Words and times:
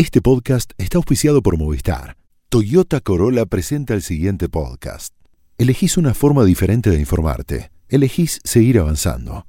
Este 0.00 0.22
podcast 0.22 0.72
está 0.78 0.96
auspiciado 0.96 1.42
por 1.42 1.58
Movistar. 1.58 2.16
Toyota 2.48 3.02
Corolla 3.02 3.44
presenta 3.44 3.92
el 3.92 4.00
siguiente 4.00 4.48
podcast. 4.48 5.12
Elegís 5.58 5.98
una 5.98 6.14
forma 6.14 6.42
diferente 6.46 6.88
de 6.88 6.98
informarte. 6.98 7.70
Elegís 7.86 8.40
seguir 8.42 8.78
avanzando. 8.78 9.44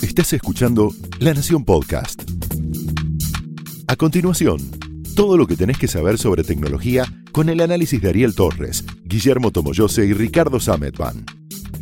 Estás 0.00 0.32
escuchando 0.32 0.94
La 1.18 1.34
Nación 1.34 1.64
Podcast. 1.64 2.22
A 3.88 3.96
continuación, 3.96 4.58
todo 5.16 5.36
lo 5.36 5.48
que 5.48 5.56
tenés 5.56 5.78
que 5.78 5.88
saber 5.88 6.16
sobre 6.16 6.44
tecnología 6.44 7.04
con 7.32 7.48
el 7.48 7.62
análisis 7.62 8.00
de 8.00 8.10
Ariel 8.10 8.36
Torres, 8.36 8.84
Guillermo 9.02 9.50
Tomoyose 9.50 10.06
y 10.06 10.12
Ricardo 10.12 10.60
Sametban. 10.60 11.24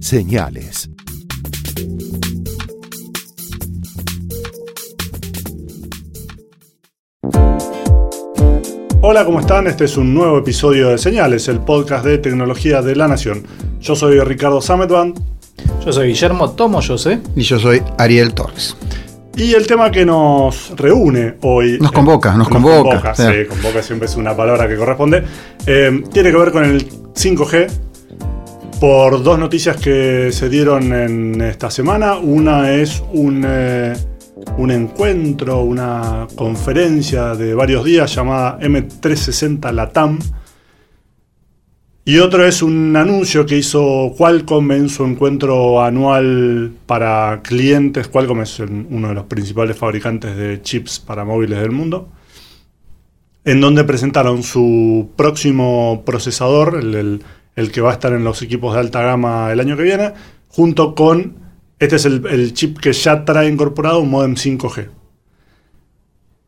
Señales. 0.00 0.88
Hola, 9.10 9.24
¿cómo 9.24 9.40
están? 9.40 9.66
Este 9.66 9.86
es 9.86 9.96
un 9.96 10.12
nuevo 10.12 10.36
episodio 10.36 10.90
de 10.90 10.98
Señales, 10.98 11.48
el 11.48 11.60
podcast 11.60 12.04
de 12.04 12.18
tecnología 12.18 12.82
de 12.82 12.94
la 12.94 13.08
Nación. 13.08 13.42
Yo 13.80 13.96
soy 13.96 14.20
Ricardo 14.20 14.60
Sametban. 14.60 15.14
Yo 15.82 15.94
soy 15.94 16.08
Guillermo 16.08 16.50
Tomo 16.50 16.82
José. 16.82 17.18
Y 17.34 17.40
yo 17.40 17.58
soy 17.58 17.82
Ariel 17.96 18.34
Torres. 18.34 18.76
Y 19.34 19.54
el 19.54 19.66
tema 19.66 19.90
que 19.90 20.04
nos 20.04 20.76
reúne 20.76 21.36
hoy. 21.40 21.78
Nos 21.80 21.90
convoca, 21.92 22.36
nos, 22.36 22.50
convoca. 22.50 23.14
sí, 23.14 23.46
convoca 23.48 23.82
siempre 23.82 24.08
es 24.08 24.16
una 24.16 24.36
palabra 24.36 24.68
que 24.68 24.76
corresponde. 24.76 25.24
Eh, 25.64 26.04
tiene 26.12 26.30
que 26.30 26.36
ver 26.36 26.52
con 26.52 26.64
el 26.64 26.86
5G. 27.14 27.66
Por 28.78 29.22
dos 29.22 29.38
noticias 29.38 29.78
que 29.78 30.30
se 30.32 30.50
dieron 30.50 30.92
en 30.92 31.40
esta 31.40 31.70
semana. 31.70 32.18
Una 32.18 32.72
es 32.72 33.02
un. 33.14 33.42
Eh, 33.48 33.94
un 34.56 34.70
encuentro, 34.70 35.60
una 35.60 36.26
conferencia 36.34 37.34
de 37.34 37.54
varios 37.54 37.84
días 37.84 38.14
llamada 38.14 38.58
M360 38.60 39.72
Latam. 39.72 40.18
Y 42.04 42.18
otro 42.18 42.46
es 42.46 42.62
un 42.62 42.96
anuncio 42.96 43.44
que 43.44 43.58
hizo 43.58 44.14
Qualcomm 44.16 44.72
en 44.72 44.88
su 44.88 45.04
encuentro 45.04 45.82
anual 45.82 46.72
para 46.86 47.42
clientes. 47.42 48.08
Qualcomm 48.08 48.40
es 48.40 48.60
uno 48.60 49.08
de 49.08 49.14
los 49.14 49.24
principales 49.24 49.76
fabricantes 49.76 50.36
de 50.36 50.62
chips 50.62 51.00
para 51.00 51.24
móviles 51.24 51.60
del 51.60 51.70
mundo. 51.70 52.08
En 53.44 53.60
donde 53.60 53.84
presentaron 53.84 54.42
su 54.42 55.10
próximo 55.16 56.02
procesador, 56.04 56.78
el, 56.80 57.22
el 57.56 57.72
que 57.72 57.80
va 57.80 57.90
a 57.90 57.94
estar 57.94 58.12
en 58.12 58.24
los 58.24 58.40
equipos 58.42 58.74
de 58.74 58.80
alta 58.80 59.02
gama 59.02 59.52
el 59.52 59.60
año 59.60 59.76
que 59.76 59.82
viene, 59.82 60.12
junto 60.48 60.94
con 60.94 61.47
este 61.78 61.96
es 61.96 62.04
el, 62.04 62.52
chip 62.54 62.78
que 62.78 62.92
ya 62.92 63.24
trae 63.24 63.48
incorporado 63.48 64.00
un 64.00 64.10
modem 64.10 64.34
5G. 64.34 64.88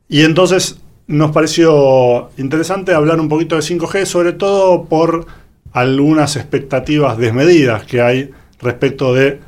Y 0.08 0.22
entonces 0.22 0.80
nos 1.06 1.30
pareció 1.30 2.30
interesante 2.36 2.94
hablar 2.94 3.20
un 3.20 3.28
poquito 3.28 3.54
de 3.54 3.62
5G, 3.62 4.04
sobre 4.06 4.32
todo 4.32 4.84
por 4.84 5.26
algunas 5.72 6.36
expectativas 6.36 7.16
desmedidas 7.16 7.84
que 7.84 8.02
hay 8.02 8.30
respecto 8.60 9.14
de 9.14 9.40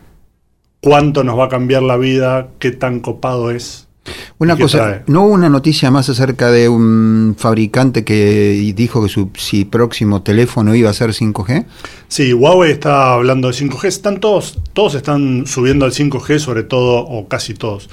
cuánto 0.80 1.24
nos 1.24 1.38
va 1.38 1.46
a 1.46 1.48
cambiar 1.48 1.82
la 1.82 1.96
vida, 1.96 2.48
qué 2.58 2.70
tan 2.70 3.00
copado 3.00 3.50
es 3.50 3.88
una 4.38 4.56
cosa, 4.56 5.02
¿no 5.06 5.24
hubo 5.24 5.34
una 5.34 5.48
noticia 5.48 5.90
más 5.90 6.08
acerca 6.08 6.50
de 6.50 6.68
un 6.68 7.36
fabricante 7.38 8.04
que 8.04 8.72
dijo 8.74 9.02
que 9.02 9.08
su 9.08 9.30
si 9.36 9.64
próximo 9.64 10.22
teléfono 10.22 10.74
iba 10.74 10.90
a 10.90 10.92
ser 10.92 11.10
5G? 11.10 11.64
Sí, 12.08 12.32
Huawei 12.32 12.72
está 12.72 13.14
hablando 13.14 13.48
de 13.48 13.54
5G. 13.54 13.84
Están 13.86 14.18
todos, 14.18 14.58
todos 14.72 14.96
están 14.96 15.46
subiendo 15.46 15.84
al 15.84 15.92
5G, 15.92 16.38
sobre 16.38 16.64
todo, 16.64 16.98
o 16.98 17.28
casi 17.28 17.54
todos, 17.54 17.88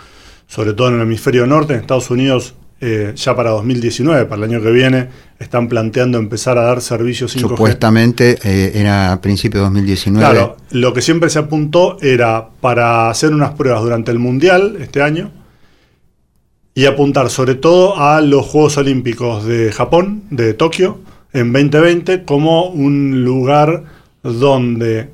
sobre 0.47 0.73
todo 0.73 0.89
en 0.89 0.95
el 0.95 1.01
hemisferio 1.01 1.45
norte, 1.45 1.73
en 1.73 1.81
Estados 1.81 2.09
Unidos. 2.09 2.55
Eh, 2.81 3.11
ya 3.13 3.35
para 3.35 3.49
2019, 3.49 4.23
para 4.23 4.45
el 4.45 4.51
año 4.51 4.61
que 4.61 4.71
viene, 4.71 5.09
están 5.37 5.67
planteando 5.67 6.17
empezar 6.17 6.57
a 6.57 6.61
dar 6.61 6.79
servicios 6.79 7.35
5G. 7.35 7.41
Supuestamente 7.41 8.39
eh, 8.41 8.71
era 8.73 9.11
a 9.11 9.19
principios 9.19 9.61
de 9.61 9.65
2019. 9.65 10.25
Claro, 10.25 10.57
lo 10.71 10.93
que 10.93 11.01
siempre 11.01 11.29
se 11.29 11.39
apuntó 11.39 11.97
era 12.01 12.47
para 12.61 13.09
hacer 13.09 13.33
unas 13.33 13.51
pruebas 13.51 13.83
durante 13.83 14.11
el 14.11 14.19
Mundial 14.19 14.77
este 14.79 15.01
año, 15.01 15.29
y 16.79 16.85
apuntar 16.85 17.29
sobre 17.29 17.55
todo 17.55 17.99
a 17.99 18.21
los 18.21 18.45
Juegos 18.45 18.77
Olímpicos 18.77 19.43
de 19.43 19.73
Japón, 19.73 20.23
de 20.29 20.53
Tokio, 20.53 21.01
en 21.33 21.51
2020, 21.51 22.23
como 22.23 22.67
un 22.67 23.25
lugar 23.25 23.83
donde 24.23 25.09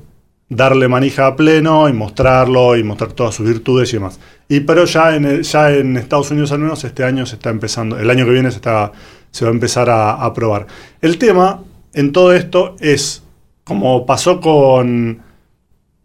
darle 0.48 0.86
manija 0.86 1.26
a 1.26 1.34
pleno 1.34 1.88
y 1.88 1.92
mostrarlo 1.92 2.76
y 2.76 2.84
mostrar 2.84 3.14
todas 3.14 3.34
sus 3.34 3.48
virtudes 3.48 3.92
y 3.92 3.96
demás. 3.96 4.20
Y 4.48 4.60
pero 4.60 4.84
ya 4.84 5.16
en, 5.16 5.42
ya 5.42 5.72
en 5.72 5.96
Estados 5.96 6.30
Unidos 6.30 6.52
al 6.52 6.60
menos 6.60 6.84
este 6.84 7.02
año 7.02 7.26
se 7.26 7.34
está 7.34 7.50
empezando, 7.50 7.98
el 7.98 8.08
año 8.10 8.26
que 8.26 8.30
viene 8.30 8.52
se, 8.52 8.58
está, 8.58 8.92
se 9.32 9.44
va 9.44 9.50
a 9.50 9.54
empezar 9.54 9.90
a, 9.90 10.32
probar. 10.34 10.68
El 11.00 11.18
tema 11.18 11.64
en 11.94 12.12
todo 12.12 12.32
esto 12.32 12.76
es, 12.78 13.24
como 13.64 14.06
pasó 14.06 14.40
con, 14.40 15.20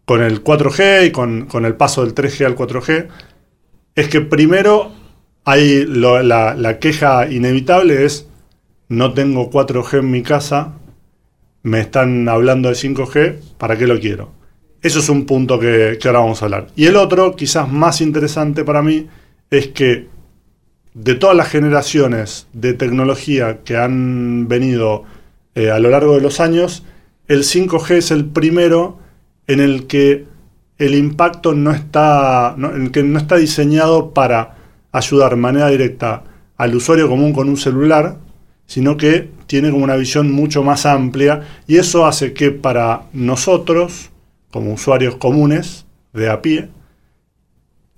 con 0.06 0.22
el 0.24 0.42
4G 0.42 1.06
y 1.06 1.12
con, 1.12 1.46
con 1.46 1.64
el 1.66 1.76
paso 1.76 2.04
del 2.04 2.16
3G 2.16 2.46
al 2.46 2.56
4G, 2.56 3.06
es 3.94 4.08
que 4.08 4.22
primero 4.22 5.00
hay 5.44 5.84
la, 5.86 6.78
queja 6.80 7.30
inevitable 7.30 8.04
es, 8.04 8.28
no 8.88 9.12
tengo 9.14 9.50
4G 9.50 10.00
en 10.00 10.10
mi 10.10 10.22
casa, 10.22 10.74
me 11.62 11.80
están 11.80 12.28
hablando 12.28 12.68
de 12.68 12.74
5G, 12.74 13.36
¿para 13.58 13.76
qué 13.76 13.86
lo 13.86 13.98
quiero? 13.98 14.32
Eso 14.82 14.98
es 14.98 15.08
un 15.08 15.26
punto 15.26 15.58
que, 15.58 15.98
ahora 16.04 16.20
vamos 16.20 16.42
a 16.42 16.46
hablar. 16.46 16.66
Y 16.74 16.86
el 16.86 16.96
otro, 16.96 17.36
quizás 17.36 17.70
más 17.70 18.00
interesante 18.00 18.64
para 18.64 18.82
mí, 18.82 19.06
es 19.50 19.68
que 19.68 20.08
de 20.94 21.14
todas 21.14 21.36
las 21.36 21.48
generaciones 21.48 22.48
de 22.52 22.74
tecnología 22.74 23.60
que 23.64 23.76
han 23.76 24.48
venido 24.48 25.04
eh, 25.54 25.70
a 25.70 25.78
lo 25.78 25.90
largo 25.90 26.14
de 26.14 26.20
los 26.20 26.40
años, 26.40 26.84
el 27.28 27.44
5G 27.44 27.96
es 27.96 28.10
el 28.10 28.26
primero 28.26 28.98
en 29.46 29.60
el 29.60 29.86
que 29.86 30.26
el 30.78 30.94
impacto 30.94 31.54
no 31.54 31.70
está, 31.70 32.54
en 32.56 32.82
el 32.82 32.90
que 32.90 33.02
no 33.02 33.18
está 33.18 33.36
diseñado 33.36 34.12
para 34.12 34.61
ayudar 34.92 35.30
de 35.30 35.36
manera 35.36 35.68
directa 35.68 36.22
al 36.56 36.74
usuario 36.74 37.08
común 37.08 37.32
con 37.32 37.48
un 37.48 37.56
celular, 37.56 38.18
sino 38.66 38.96
que 38.96 39.28
tiene 39.46 39.70
como 39.70 39.84
una 39.84 39.96
visión 39.96 40.30
mucho 40.30 40.62
más 40.62 40.86
amplia 40.86 41.42
y 41.66 41.78
eso 41.78 42.06
hace 42.06 42.32
que 42.32 42.50
para 42.50 43.02
nosotros, 43.12 44.10
como 44.50 44.72
usuarios 44.72 45.16
comunes 45.16 45.86
de 46.12 46.30
a 46.30 46.40
pie, 46.40 46.68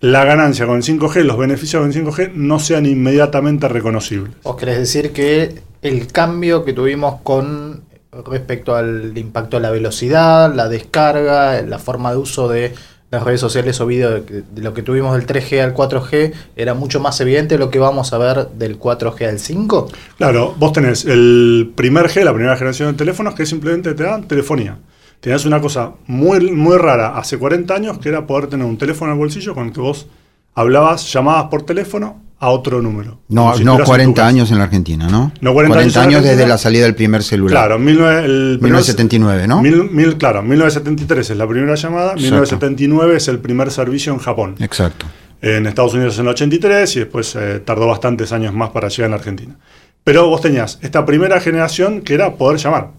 la 0.01 0.25
ganancia 0.25 0.67
con 0.67 0.77
el 0.77 0.83
5G, 0.83 1.23
los 1.23 1.39
beneficios 1.39 1.81
con 1.81 1.91
el 1.91 2.05
5G 2.05 2.33
no 2.35 2.59
sean 2.59 2.87
inmediatamente 2.87 3.69
reconocibles. 3.69 4.35
¿Vos 4.43 4.57
querés 4.57 4.79
decir 4.79 5.13
que 5.13 5.63
el 5.83 6.07
cambio 6.09 6.65
que 6.65 6.73
tuvimos 6.73 7.21
con 7.23 7.85
respecto 8.27 8.77
al 8.77 9.17
impacto 9.17 9.57
de 9.57 9.63
la 9.63 9.71
velocidad, 9.71 10.55
la 10.55 10.69
descarga, 10.69 11.61
la 11.63 11.79
forma 11.79 12.13
de 12.13 12.19
uso 12.19 12.49
de 12.49 12.75
las 13.15 13.25
redes 13.25 13.41
sociales 13.41 13.81
o 13.81 13.87
vídeos 13.87 14.27
de, 14.27 14.63
lo 14.63 14.75
que 14.75 14.83
tuvimos 14.83 15.17
del 15.17 15.27
3G 15.27 15.63
al 15.63 15.75
4G 15.75 16.33
era 16.57 16.75
mucho 16.75 17.01
más 17.01 17.21
evidente 17.21 17.59
lo 17.59 17.71
que 17.71 17.79
vamos 17.79 18.13
a 18.13 18.19
ver 18.19 18.49
del 18.49 18.79
4G 18.79 19.29
al 19.29 19.39
5? 19.39 19.89
Claro, 20.19 20.55
vos 20.59 20.73
tenés 20.73 21.05
el 21.05 21.73
primer 21.75 22.07
G, 22.09 22.25
la 22.25 22.35
primera 22.35 22.57
generación 22.57 22.93
de 22.93 22.99
teléfonos, 22.99 23.35
que 23.35 23.47
simplemente 23.47 23.95
te 23.95 24.03
dan 24.03 24.29
telefonía. 24.29 24.79
Tenías 25.21 25.45
una 25.45 25.61
cosa 25.61 25.93
muy, 26.07 26.51
muy 26.51 26.77
rara 26.77 27.17
hace 27.17 27.39
40 27.39 27.75
años, 27.75 27.99
que 27.99 28.11
era 28.11 28.27
poder 28.27 28.49
tener 28.49 28.67
un 28.67 28.77
teléfono 28.77 29.13
al 29.13 29.19
bolsillo 29.19 29.55
con 29.55 29.69
el 29.69 29.73
que 29.73 29.81
vos 29.81 30.07
hablabas, 30.55 31.11
llamabas 31.13 31.45
por 31.45 31.63
teléfono 31.63 32.24
a 32.39 32.51
otro 32.51 32.83
número. 32.83 33.21
No, 33.29 33.57
no 33.59 33.79
40 33.83 34.27
años 34.27 34.51
en 34.51 34.59
la 34.59 34.65
Argentina, 34.65 35.09
¿no? 35.09 35.33
No 35.41 35.55
40, 35.55 36.03
años, 36.03 36.23
desde 36.23 36.47
la 36.47 36.59
salida 36.59 36.85
del 36.85 36.95
primer 36.95 37.23
celular. 37.23 37.53
Claro, 37.53 37.79
1979, 37.79 39.47
¿no? 39.49 39.63
Mil, 39.63 40.17
claro, 40.19 40.43
1973 40.43 41.31
es 41.31 41.37
la 41.37 41.47
primera 41.47 41.75
llamada, 41.75 42.15
1979 42.15 43.17
es 43.17 43.29
el 43.29 43.39
primer 43.39 43.71
servicio 43.71 44.13
en 44.13 44.19
Japón. 44.19 44.57
Exacto. 44.59 45.07
En 45.41 45.67
Estados 45.67 45.95
Unidos 45.95 46.19
en 46.19 46.25
el 46.25 46.31
83 46.31 46.97
y 46.97 47.01
después 47.01 47.35
eh, 47.37 47.61
tardó 47.61 47.87
bastantes 47.87 48.33
años 48.33 48.55
más 48.55 48.71
para 48.71 48.89
llegar 48.89 49.07
a 49.07 49.11
la 49.11 49.17
Argentina. 49.17 49.57
Pero 50.03 50.29
vos 50.29 50.41
tenías 50.41 50.79
esta 50.83 51.05
primera 51.07 51.41
generación 51.41 52.03
que 52.03 52.15
era 52.15 52.35
poder 52.35 52.59
llamar. 52.59 52.91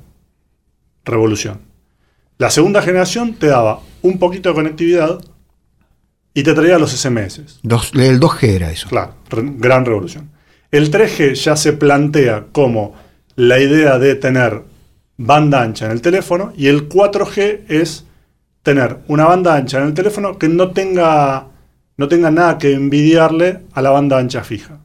Revolución. 1.04 1.60
La 2.38 2.50
segunda 2.50 2.82
generación 2.82 3.36
te 3.36 3.48
daba 3.48 3.80
un 4.02 4.20
poquito 4.20 4.50
de 4.50 4.56
conectividad, 4.56 5.20
y 6.38 6.44
te 6.44 6.54
traía 6.54 6.78
los 6.78 6.92
SMS. 6.92 7.40
el 7.40 8.20
2G 8.20 8.44
era 8.44 8.70
eso. 8.70 8.90
Claro, 8.90 9.16
gran 9.32 9.86
revolución. 9.86 10.30
El 10.70 10.92
3G 10.92 11.34
ya 11.34 11.56
se 11.56 11.74
plantea 11.74 12.48
como 12.52 12.94
la 13.38 13.58
idea 13.58 13.98
de 13.98 14.16
tener 14.16 14.62
banda 15.18 15.62
ancha 15.62 15.86
en 15.86 15.94
el 15.94 16.02
teléfono 16.02 16.52
y 16.58 16.68
el 16.68 16.90
4G 16.90 17.62
es 17.70 18.06
tener 18.64 18.98
una 19.08 19.26
banda 19.26 19.56
ancha 19.56 19.80
en 19.80 19.88
el 19.88 19.94
teléfono 19.94 20.38
que 20.38 20.50
no 20.50 20.72
tenga, 20.72 21.48
no 21.96 22.08
tenga 22.10 22.30
nada 22.32 22.58
que 22.58 22.74
envidiarle 22.74 23.62
a 23.72 23.82
la 23.82 23.92
banda 23.92 24.18
ancha 24.18 24.44
fija. 24.44 24.80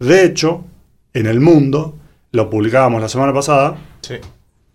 De 0.00 0.24
hecho, 0.24 0.64
en 1.14 1.26
el 1.26 1.38
mundo, 1.38 1.96
lo 2.32 2.50
publicábamos 2.50 3.00
la 3.00 3.08
semana 3.08 3.32
pasada, 3.32 3.76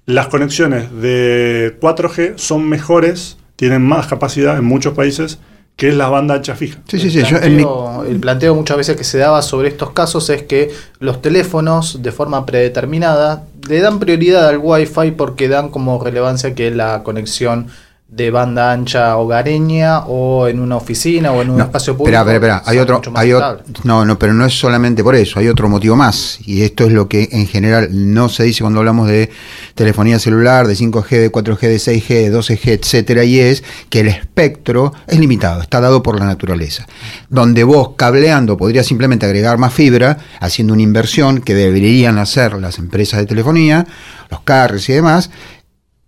las 0.06 0.28
conexiones 0.28 0.90
de 1.02 1.78
4G 1.82 2.38
son 2.38 2.70
mejores, 2.70 3.38
tienen 3.58 3.82
más 3.82 4.08
capacidad 4.08 4.58
en 4.58 4.64
muchos 4.64 4.94
países 4.94 5.40
que 5.76 5.90
es 5.90 5.96
la 5.96 6.08
banda 6.10 6.36
ancha 6.36 6.56
fija. 6.56 6.80
Sí, 6.88 7.00
sí, 7.00 7.10
sí. 7.10 7.20
El 7.20 7.28
planteo, 7.28 8.04
el 8.04 8.20
planteo 8.20 8.56
muchas 8.56 8.78
veces 8.78 8.96
que 8.96 9.04
se 9.04 9.18
daba 9.18 9.42
sobre 9.42 9.70
estos 9.70 9.92
casos 9.92 10.30
es 10.30 10.44
que 10.44 10.72
los 11.00 11.22
teléfonos, 11.22 12.02
de 12.04 12.12
forma 12.12 12.46
predeterminada, 12.46 13.46
le 13.68 13.80
dan 13.80 14.00
prioridad 14.00 14.48
al 14.48 14.60
Wi-Fi 14.60 15.12
porque 15.12 15.48
dan 15.48 15.70
como 15.70 16.04
relevancia 16.04 16.54
que 16.54 16.70
la 16.72 17.02
conexión 17.04 17.68
de 18.16 18.30
banda 18.30 18.72
ancha 18.72 19.18
hogareña 19.18 20.02
o 20.06 20.48
en 20.48 20.60
una 20.60 20.76
oficina 20.76 21.32
o 21.32 21.42
en 21.42 21.50
un 21.50 21.62
espacio 21.62 21.98
público. 21.98 22.16
Espera, 22.16 22.36
espera, 22.36 22.58
espera. 22.58 22.72
Hay 22.72 22.78
otro, 22.78 23.02
hay 23.16 23.32
no, 23.84 24.06
no, 24.06 24.20
pero 24.20 24.34
no 24.36 24.46
es 24.46 24.54
solamente 24.54 25.04
por 25.04 25.16
eso, 25.16 25.40
hay 25.40 25.48
otro 25.48 25.68
motivo 25.68 25.96
más. 25.96 26.38
Y 26.46 26.62
esto 26.62 26.86
es 26.86 26.92
lo 26.92 27.08
que 27.08 27.30
en 27.32 27.48
general 27.48 27.90
no 27.92 28.30
se 28.30 28.44
dice 28.44 28.62
cuando 28.62 28.80
hablamos 28.80 29.08
de 29.08 29.32
telefonía 29.74 30.20
celular, 30.20 30.68
de 30.68 30.76
5G, 30.76 31.10
de 31.10 31.32
4G, 31.32 31.60
de 31.60 31.78
6G, 31.78 32.08
de 32.08 32.34
12G, 32.38 32.68
etcétera, 32.80 33.24
y 33.24 33.40
es 33.40 33.64
que 33.90 34.02
el 34.02 34.10
espectro 34.10 34.94
es 35.08 35.20
limitado, 35.20 35.62
está 35.62 35.82
dado 35.82 36.04
por 36.04 36.20
la 36.20 36.26
naturaleza. 36.26 36.86
Donde 37.30 37.64
vos 37.64 37.96
cableando 37.98 38.58
podrías 38.58 38.86
simplemente 38.86 39.26
agregar 39.26 39.58
más 39.58 39.74
fibra, 39.74 40.20
haciendo 40.40 40.74
una 40.74 40.84
inversión 40.84 41.42
que 41.42 41.56
deberían 41.56 42.20
hacer 42.20 42.54
las 42.54 42.78
empresas 42.78 43.22
de 43.22 43.26
telefonía, 43.26 43.88
los 44.30 44.42
carros 44.42 44.88
y 44.90 44.94
demás, 44.94 45.32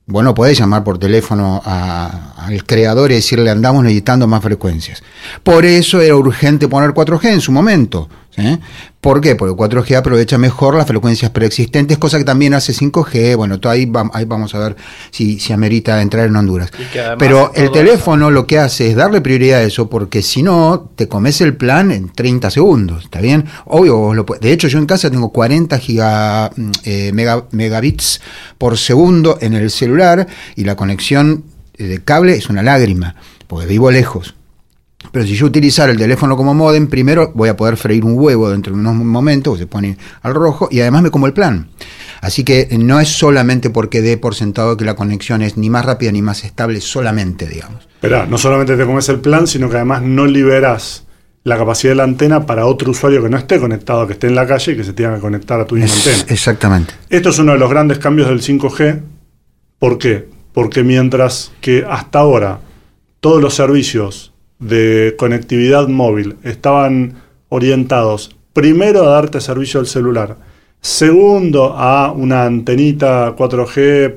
bueno, 0.07 0.36
podés 0.36 0.60
llamar 0.60 0.84
por 0.84 1.00
teléfono 1.00 1.62
al 1.66 2.63
creador 2.66 3.12
y 3.12 3.16
decirle 3.16 3.50
andamos 3.50 3.84
necesitando 3.84 4.28
más 4.28 4.44
frecuencias. 4.44 5.02
Por 5.42 5.66
eso 5.66 6.00
era 6.00 6.16
urgente 6.16 6.68
poner 6.68 6.92
4G 6.92 7.25
en 7.25 7.42
su 7.42 7.52
momento. 7.52 8.07
¿Por 9.02 9.22
qué? 9.22 9.36
Porque 9.36 9.54
4G 9.54 9.96
aprovecha 9.96 10.38
mejor 10.38 10.76
las 10.76 10.88
frecuencias 10.88 11.32
preexistentes, 11.32 11.98
cosa 11.98 12.18
que 12.18 12.24
también 12.24 12.54
hace 12.54 12.74
5G. 12.74 13.36
Bueno, 13.36 13.60
ahí, 13.66 13.92
ahí 14.14 14.26
vamos 14.26 14.56
a 14.56 14.60
ver 14.60 14.76
si, 15.12 15.40
si 15.40 15.54
amerita 15.54 16.02
entrar 16.02 16.28
en 16.28 16.36
Honduras. 16.36 16.72
Pero 17.20 17.52
el 17.56 17.72
teléfono 17.72 18.32
lo 18.32 18.48
que 18.48 18.58
hace 18.60 18.90
es 18.90 18.96
darle 18.96 19.22
prioridad 19.22 19.60
a 19.60 19.64
eso, 19.64 19.90
porque 19.90 20.22
si 20.22 20.42
no, 20.42 20.90
te 20.96 21.08
comes 21.08 21.40
el 21.42 21.56
plan 21.56 21.92
en 21.92 22.10
30 22.10 22.50
segundos. 22.50 23.04
¿Está 23.04 23.22
bien? 23.22 23.46
Obvio, 23.66 24.26
de 24.42 24.52
hecho, 24.52 24.68
yo 24.68 24.80
en 24.80 24.86
casa 24.86 25.12
tengo 25.12 25.30
40 25.30 25.78
giga, 25.78 26.52
mm, 26.56 26.72
eh, 26.84 27.12
megabits 27.52 28.22
por 28.58 28.78
segundo 28.78 29.38
en 29.42 29.54
el 29.54 29.70
celular 29.70 30.28
y 30.56 30.64
la 30.64 30.76
conexión 30.76 31.44
de 31.78 32.04
cable 32.04 32.36
es 32.36 32.50
una 32.50 32.64
lágrima, 32.64 33.16
porque 33.48 33.68
vivo 33.68 33.92
lejos. 33.92 34.36
Pero 35.16 35.26
si 35.26 35.34
yo 35.34 35.46
utilizar 35.46 35.90
el 35.90 35.96
teléfono 35.96 36.36
como 36.36 36.54
modem, 36.54 36.88
primero 36.88 37.32
voy 37.34 37.48
a 37.48 37.56
poder 37.56 37.78
freír 37.78 38.04
un 38.04 38.20
huevo 38.20 38.50
dentro 38.50 38.74
de 38.74 38.82
unos 38.82 38.96
momentos, 38.96 39.58
se 39.58 39.66
pone 39.66 39.98
al 40.22 40.34
rojo, 40.34 40.68
y 40.70 40.82
además 40.82 41.04
me 41.04 41.10
como 41.10 41.26
el 41.26 41.32
plan. 41.32 41.70
Así 42.20 42.44
que 42.44 42.68
no 42.78 43.00
es 43.00 43.08
solamente 43.08 43.70
porque 43.70 44.02
dé 44.02 44.18
por 44.18 44.36
sentado 44.36 44.76
que 44.76 44.84
la 44.84 44.98
conexión 44.98 45.42
es 45.42 45.56
ni 45.56 45.70
más 45.70 45.86
rápida 45.86 46.12
ni 46.12 46.22
más 46.22 46.44
estable, 46.44 46.82
solamente, 46.82 47.48
digamos. 47.48 47.88
Pero 48.02 48.26
no 48.26 48.38
solamente 48.38 48.76
te 48.76 48.86
comes 48.86 49.08
el 49.08 49.22
plan, 49.22 49.48
sino 49.48 49.70
que 49.70 49.78
además 49.78 50.02
no 50.02 50.26
liberas 50.26 51.06
la 51.46 51.58
capacidad 51.58 51.92
de 51.92 51.96
la 51.96 52.04
antena 52.04 52.46
para 52.46 52.66
otro 52.66 52.92
usuario 52.92 53.24
que 53.24 53.30
no 53.30 53.38
esté 53.38 53.58
conectado, 53.58 54.06
que 54.08 54.12
esté 54.12 54.28
en 54.28 54.36
la 54.36 54.46
calle 54.46 54.74
y 54.74 54.76
que 54.76 54.84
se 54.84 54.92
tenga 54.92 55.16
que 55.16 55.22
conectar 55.22 55.62
a 55.62 55.66
tu 55.66 55.76
misma 55.76 55.96
antena. 55.96 56.26
Exactamente. 56.28 56.94
Esto 57.10 57.30
es 57.30 57.40
uno 57.40 57.54
de 57.54 57.58
los 57.58 57.70
grandes 57.70 58.00
cambios 58.00 58.28
del 58.28 58.42
5G. 58.42 59.00
¿Por 59.80 59.98
qué? 59.98 60.28
Porque 60.52 60.84
mientras 60.84 61.54
que 61.62 61.86
hasta 61.90 62.20
ahora 62.20 62.60
todos 63.22 63.42
los 63.42 63.56
servicios 63.56 64.34
de 64.60 65.16
conectividad 65.18 65.88
móvil 65.88 66.38
estaban 66.44 67.22
orientados 67.50 68.36
primero 68.54 69.04
a 69.04 69.10
darte 69.10 69.42
servicio 69.42 69.80
al 69.80 69.88
celular, 69.88 70.38
segundo 70.81 71.74
a 71.75 72.12
una 72.12 72.46
antenita 72.46 73.36
4G 73.36 74.16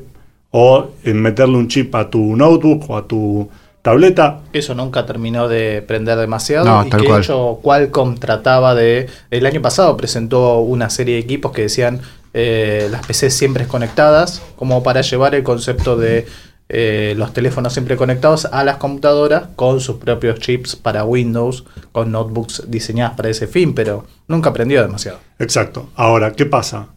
o 0.51 0.91
en 1.05 1.21
meterle 1.21 1.57
un 1.57 1.69
chip 1.69 1.95
a 1.95 2.09
tu 2.09 2.37
notebook 2.37 2.89
o 2.89 2.97
a 2.97 3.07
tu 3.07 3.49
tableta. 3.83 4.41
Eso 4.53 4.75
nunca 4.75 5.07
terminó 5.07 5.49
de 5.49 5.83
prender 5.83 6.19
demasiado 6.19 6.87
y 6.87 6.91
que 6.91 6.97
de 6.99 7.19
hecho 7.19 7.61
Qualcomm 7.63 8.17
trataba 8.17 8.75
de 8.75 9.09
el 9.31 9.47
año 9.47 9.63
pasado 9.63 9.97
presentó 9.97 10.61
una 10.61 10.91
serie 10.91 11.15
de 11.15 11.21
equipos 11.21 11.53
que 11.53 11.63
decían 11.63 12.01
eh, 12.35 12.89
las 12.91 13.07
PCs 13.07 13.35
siempre 13.35 13.67
conectadas 13.67 14.43
como 14.57 14.83
para 14.83 15.01
llevar 15.01 15.35
el 15.35 15.43
concepto 15.43 15.97
de 15.97 16.27
eh, 16.69 17.15
los 17.17 17.33
teléfonos 17.33 17.73
siempre 17.73 17.97
conectados 17.97 18.45
a 18.45 18.63
las 18.63 18.77
computadoras 18.77 19.49
con 19.57 19.81
sus 19.81 19.97
propios 19.97 20.39
chips 20.39 20.77
para 20.77 21.05
Windows, 21.05 21.65
con 21.93 22.13
notebooks 22.13 22.65
diseñadas 22.69 23.15
para 23.17 23.31
ese 23.31 23.47
fin, 23.47 23.75
pero 23.75 24.07
nunca 24.27 24.51
aprendió 24.51 24.83
demasiado. 24.83 25.19
Exacto. 25.39 25.91
Ahora, 25.95 26.33
¿qué 26.33 26.45
pasa? 26.45 26.89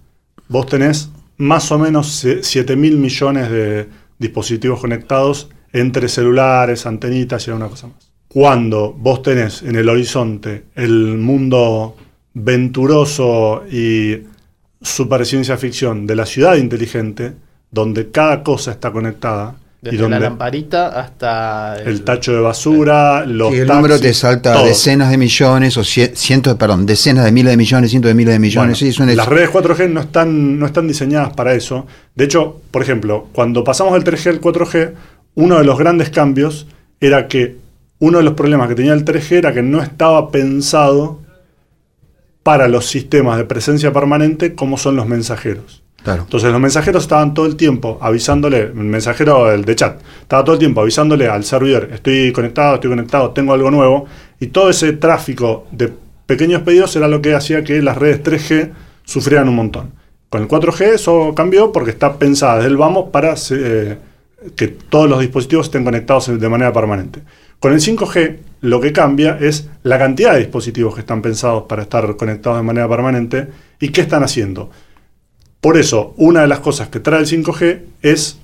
Vos 0.49 0.65
tenés 0.65 1.09
más 1.37 1.71
o 1.71 1.79
menos 1.79 2.25
7 2.41 2.75
mil 2.75 2.97
millones 2.97 3.49
de 3.49 3.87
dispositivos 4.19 4.81
conectados 4.81 5.49
entre 5.71 6.09
celulares, 6.09 6.85
antenitas 6.85 7.47
y 7.47 7.51
alguna 7.51 7.69
cosa 7.69 7.87
más. 7.87 8.11
Cuando 8.27 8.93
vos 8.93 9.21
tenés 9.21 9.61
en 9.61 9.75
el 9.75 9.89
horizonte 9.89 10.65
el 10.75 11.17
mundo 11.17 11.95
venturoso 12.33 13.63
y 13.69 14.19
super 14.81 15.25
ciencia 15.25 15.57
ficción 15.57 16.07
de 16.07 16.15
la 16.15 16.25
ciudad 16.25 16.55
inteligente, 16.55 17.33
donde 17.71 18.11
cada 18.11 18.43
cosa 18.43 18.71
está 18.71 18.91
conectada, 18.91 19.55
desde 19.81 20.07
la 20.07 20.19
lamparita 20.19 20.89
hasta 20.89 21.75
el, 21.81 22.03
tacho 22.03 22.33
de 22.33 22.39
basura, 22.39 23.25
los 23.25 23.51
el 23.51 23.67
número 23.67 23.99
te 23.99 24.13
salta 24.13 24.63
decenas 24.63 25.09
de 25.09 25.17
millones 25.17 25.75
o 25.75 25.83
cientos, 25.83 26.55
perdón, 26.55 26.85
decenas 26.85 27.25
de 27.25 27.31
miles 27.31 27.51
de 27.51 27.57
millones, 27.57 27.89
cientos 27.89 28.09
de 28.09 28.13
miles 28.13 28.35
de 28.35 28.39
millones. 28.39 28.99
las 29.15 29.27
redes 29.27 29.49
4G 29.49 29.89
no 29.89 30.01
están, 30.01 30.59
no 30.59 30.67
están 30.67 30.87
diseñadas 30.87 31.33
para 31.33 31.55
eso. 31.55 31.87
De 32.13 32.25
hecho, 32.25 32.61
por 32.69 32.83
ejemplo, 32.83 33.27
cuando 33.33 33.63
pasamos 33.63 33.93
del 33.93 34.03
3G 34.03 34.29
al 34.29 34.41
4G, 34.41 34.93
uno 35.33 35.57
de 35.57 35.63
los 35.63 35.79
grandes 35.79 36.11
cambios 36.11 36.67
era 36.99 37.27
que 37.27 37.57
uno 37.97 38.19
de 38.19 38.23
los 38.23 38.35
problemas 38.35 38.67
que 38.67 38.75
tenía 38.75 38.93
el 38.93 39.03
3G 39.03 39.31
era 39.37 39.53
que 39.53 39.63
no 39.63 39.81
estaba 39.81 40.29
pensado 40.29 41.21
para 42.43 42.67
los 42.67 42.85
sistemas 42.85 43.37
de 43.37 43.45
presencia 43.45 43.91
permanente 43.91 44.53
como 44.53 44.77
son 44.77 44.95
los 44.95 45.07
mensajeros. 45.07 45.80
Entonces 46.05 46.51
los 46.51 46.59
mensajeros 46.59 47.03
estaban 47.03 47.33
todo 47.33 47.45
el 47.45 47.55
tiempo 47.55 47.99
avisándole, 48.01 48.61
el 48.61 48.73
mensajero 48.73 49.51
el 49.51 49.63
de 49.65 49.75
chat, 49.75 50.01
estaba 50.21 50.43
todo 50.43 50.53
el 50.53 50.59
tiempo 50.59 50.81
avisándole 50.81 51.27
al 51.27 51.43
servidor, 51.43 51.89
estoy 51.93 52.31
conectado, 52.31 52.75
estoy 52.75 52.89
conectado, 52.89 53.31
tengo 53.31 53.53
algo 53.53 53.69
nuevo, 53.69 54.05
y 54.39 54.47
todo 54.47 54.71
ese 54.71 54.93
tráfico 54.93 55.67
de 55.71 55.93
pequeños 56.25 56.63
pedidos 56.63 56.95
era 56.95 57.07
lo 57.07 57.21
que 57.21 57.35
hacía 57.35 57.63
que 57.63 57.81
las 57.81 57.97
redes 57.97 58.23
3G 58.23 58.71
sufrieran 59.03 59.47
un 59.47 59.55
montón. 59.55 59.91
Con 60.29 60.41
el 60.41 60.47
4G 60.47 60.93
eso 60.93 61.35
cambió 61.35 61.71
porque 61.71 61.91
está 61.91 62.17
pensada 62.17 62.55
desde 62.55 62.69
el 62.69 62.77
vamos 62.77 63.09
para 63.11 63.35
eh, 63.51 63.97
que 64.55 64.67
todos 64.69 65.09
los 65.09 65.19
dispositivos 65.19 65.67
estén 65.67 65.83
conectados 65.83 66.39
de 66.39 66.49
manera 66.49 66.73
permanente. 66.73 67.21
Con 67.59 67.73
el 67.73 67.79
5G 67.79 68.37
lo 68.61 68.79
que 68.79 68.93
cambia 68.93 69.37
es 69.39 69.69
la 69.83 69.99
cantidad 69.99 70.33
de 70.33 70.39
dispositivos 70.39 70.95
que 70.95 71.01
están 71.01 71.21
pensados 71.21 71.63
para 71.63 71.83
estar 71.83 72.15
conectados 72.15 72.59
de 72.59 72.63
manera 72.63 72.87
permanente 72.87 73.47
y 73.79 73.89
qué 73.89 74.01
están 74.01 74.23
haciendo. 74.23 74.71
Por 75.61 75.77
eso, 75.77 76.13
una 76.17 76.41
de 76.41 76.47
las 76.47 76.59
cosas 76.59 76.89
que 76.89 76.99
trae 76.99 77.19
el 77.19 77.27
5G 77.27 77.81
es 78.01 78.39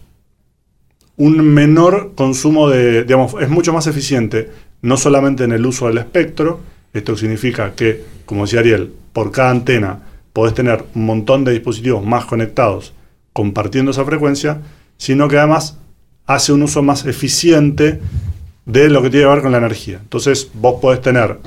un 1.17 1.43
menor 1.43 2.13
consumo 2.15 2.69
de, 2.69 3.03
digamos, 3.03 3.33
es 3.41 3.49
mucho 3.49 3.73
más 3.73 3.87
eficiente, 3.87 4.51
no 4.83 4.97
solamente 4.97 5.43
en 5.43 5.51
el 5.51 5.65
uso 5.65 5.87
del 5.87 5.97
espectro, 5.97 6.59
esto 6.93 7.17
significa 7.17 7.73
que, 7.73 8.03
como 8.25 8.43
decía 8.43 8.59
Ariel, 8.59 8.93
por 9.13 9.31
cada 9.31 9.49
antena 9.49 9.99
podés 10.31 10.53
tener 10.53 10.85
un 10.93 11.05
montón 11.07 11.43
de 11.43 11.53
dispositivos 11.53 12.05
más 12.05 12.25
conectados 12.25 12.93
compartiendo 13.33 13.89
esa 13.89 14.05
frecuencia, 14.05 14.61
sino 14.97 15.27
que 15.27 15.39
además 15.39 15.79
hace 16.27 16.53
un 16.53 16.61
uso 16.61 16.83
más 16.83 17.05
eficiente 17.05 17.99
de 18.65 18.89
lo 18.89 19.01
que 19.01 19.09
tiene 19.09 19.25
que 19.25 19.33
ver 19.33 19.41
con 19.41 19.51
la 19.51 19.57
energía. 19.57 19.99
Entonces, 20.03 20.51
vos 20.53 20.79
podés 20.79 21.01
tener 21.01 21.39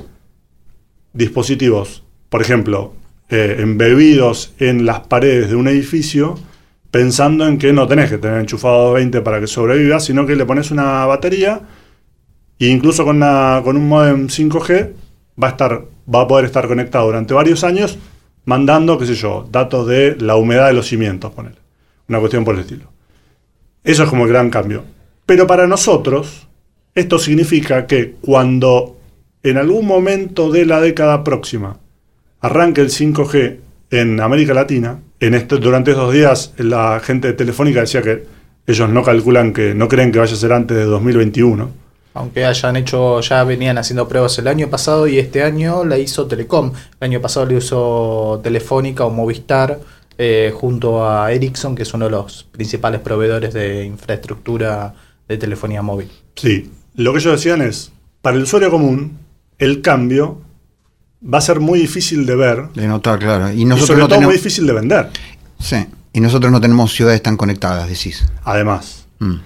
dispositivos, 1.12 2.02
por 2.28 2.42
ejemplo, 2.42 2.94
eh, 3.30 3.56
embebidos 3.60 4.54
en 4.58 4.87
las 4.87 5.00
paredes 5.00 5.50
de 5.50 5.56
un 5.56 5.68
edificio, 5.68 6.38
pensando 6.90 7.46
en 7.46 7.58
que 7.58 7.72
no 7.72 7.87
tenés 7.87 8.10
que 8.10 8.18
tener 8.18 8.40
enchufado 8.40 8.92
20 8.92 9.20
para 9.20 9.40
que 9.40 9.46
sobreviva, 9.46 10.00
sino 10.00 10.26
que 10.26 10.37
le 10.37 10.44
pones 10.44 10.70
una 10.70 11.06
batería 11.06 11.60
e 12.58 12.66
incluso 12.66 13.04
con, 13.04 13.20
con 13.20 13.76
un 13.76 13.88
modem 13.88 14.26
5G 14.26 14.90
va 15.42 15.49
a, 15.49 15.50
estar, 15.50 15.84
va 16.12 16.22
a 16.22 16.28
poder 16.28 16.44
estar 16.44 16.66
conectado 16.66 17.06
durante 17.06 17.32
varios 17.32 17.64
años 17.64 17.99
mandando, 18.44 18.99
qué 18.99 19.06
sé 19.06 19.14
yo, 19.14 19.49
datos 19.50 19.87
de 19.87 20.16
la 20.16 20.37
humedad 20.37 20.66
de 20.66 20.75
los 20.75 20.88
cimientos, 20.88 21.32
poner. 21.32 21.54
Una 22.08 22.18
cuestión 22.18 22.44
por 22.44 22.56
el 22.56 22.62
estilo. 22.62 22.90
Eso 23.84 24.02
es 24.02 24.08
como 24.08 24.25
el 24.25 24.30
gran 24.30 24.50
cambio. 24.50 24.84
Pero 25.25 25.46
para 25.46 25.66
nosotros, 25.66 26.49
esto 26.94 27.18
significa 27.18 27.87
que 27.87 28.16
cuando 28.20 28.99
en 29.42 29.56
algún 29.56 29.87
momento 29.87 30.50
de 30.50 30.66
la 30.66 30.80
década 30.80 31.22
próxima 31.22 31.78
arranque 32.40 32.80
el 32.80 32.88
5G 32.88 33.59
en 33.90 34.20
América 34.20 34.54
Latina. 34.54 35.00
En 35.20 35.35
este, 35.35 35.56
durante 35.59 35.90
estos 35.90 36.12
días 36.12 36.54
la 36.56 37.00
gente 37.00 37.28
de 37.28 37.35
Telefónica 37.35 37.80
decía 37.80 38.02
que 38.02 38.25
ellos 38.66 38.88
no 38.88 39.02
calculan 39.02 39.52
que, 39.52 39.75
no 39.75 39.88
creen 39.88 40.12
que 40.12 40.18
vaya 40.18 40.32
a 40.32 40.37
ser 40.37 40.52
antes 40.52 40.76
de 40.76 40.85
2021. 40.85 41.70
Aunque 42.14 42.44
hayan 42.44 42.76
hecho, 42.76 43.20
ya 43.20 43.44
venían 43.44 43.78
haciendo 43.78 44.09
pruebas 44.09 44.38
el 44.38 44.49
año 44.49 44.68
pasado 44.68 45.06
y 45.06 45.18
este 45.18 45.42
año 45.42 45.85
la 45.85 45.97
hizo 45.99 46.26
Telecom. 46.26 46.73
El 47.00 47.04
año 47.04 47.20
pasado 47.20 47.47
le 47.47 47.56
usó 47.56 48.40
Telefónica 48.42 49.04
o 49.04 49.11
Movistar 49.11 49.78
eh, 50.18 50.52
junto 50.54 51.09
a 51.09 51.32
Ericsson, 51.32 51.75
que 51.75 51.85
es 51.85 51.94
uno 51.94 52.06
de 52.06 52.11
los 52.11 52.44
principales 52.50 53.00
proveedores 53.00 53.54
de 53.54 53.85
infraestructura 53.85 54.94
de 55.28 55.38
telefonía 55.38 55.82
móvil. 55.82 56.11
Sí, 56.35 56.70
lo 56.97 57.12
que 57.12 57.20
ellos 57.20 57.32
decían 57.32 57.62
es, 57.62 57.92
para 58.20 58.37
el 58.37 58.42
usuario 58.42 58.70
común, 58.70 59.18
el 59.59 59.80
cambio 59.80 60.42
va 61.22 61.38
a 61.38 61.40
ser 61.40 61.60
muy 61.60 61.78
difícil 61.78 62.26
de 62.26 62.36
ver. 62.36 62.68
De 62.74 62.86
notar, 62.86 63.18
claro. 63.18 63.52
Y, 63.52 63.64
nosotros 63.64 63.98
sobre 63.98 64.08
todo 64.08 64.20
muy 64.22 64.34
difícil 64.34 64.66
de 64.66 64.72
vender. 64.72 65.10
Sí. 65.58 65.86
Y 66.12 66.20
nosotros 66.20 66.50
no 66.50 66.60
tenemos 66.60 66.92
ciudades 66.92 67.22
tan 67.22 67.36
conectadas, 67.36 67.88
decís. 67.88 68.26
Además. 68.44 69.06
Mm. 69.18 69.36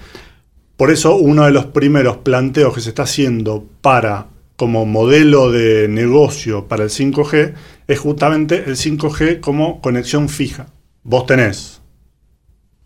Por 0.76 0.90
eso 0.90 1.16
uno 1.16 1.45
de 1.45 1.52
los 1.52 1.66
primeros 1.66 2.19
planteos 2.19 2.75
que 2.75 2.81
se 2.81 2.88
está 2.88 3.02
haciendo 3.02 3.64
para 3.81 4.26
como 4.57 4.87
modelo 4.87 5.50
de 5.50 5.88
negocio 5.88 6.66
para 6.66 6.85
el 6.85 6.90
5G 6.90 7.54
es 7.87 7.99
justamente 7.99 8.64
el 8.66 8.76
5G 8.76 9.40
como 9.40 9.81
conexión 9.81 10.28
fija. 10.28 10.66
Vos 11.02 11.26
tenés 11.26 11.81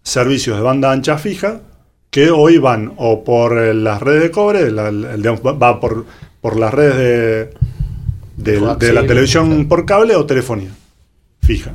servicios 0.02 0.56
de 0.56 0.62
banda 0.62 0.90
ancha 0.90 1.18
fija 1.18 1.60
que 2.10 2.30
hoy 2.30 2.58
van 2.58 2.94
o 2.96 3.22
por 3.22 3.54
las 3.74 4.00
redes 4.00 4.22
de 4.22 4.30
cobre, 4.30 4.70
va 4.70 5.80
por, 5.80 6.06
por 6.40 6.58
las 6.58 6.72
redes 6.72 6.96
de, 6.96 7.57
de 8.38 8.92
la 8.92 9.06
televisión 9.06 9.68
por 9.68 9.84
cable 9.84 10.16
o 10.16 10.24
telefonía 10.24 10.70
fija. 11.42 11.72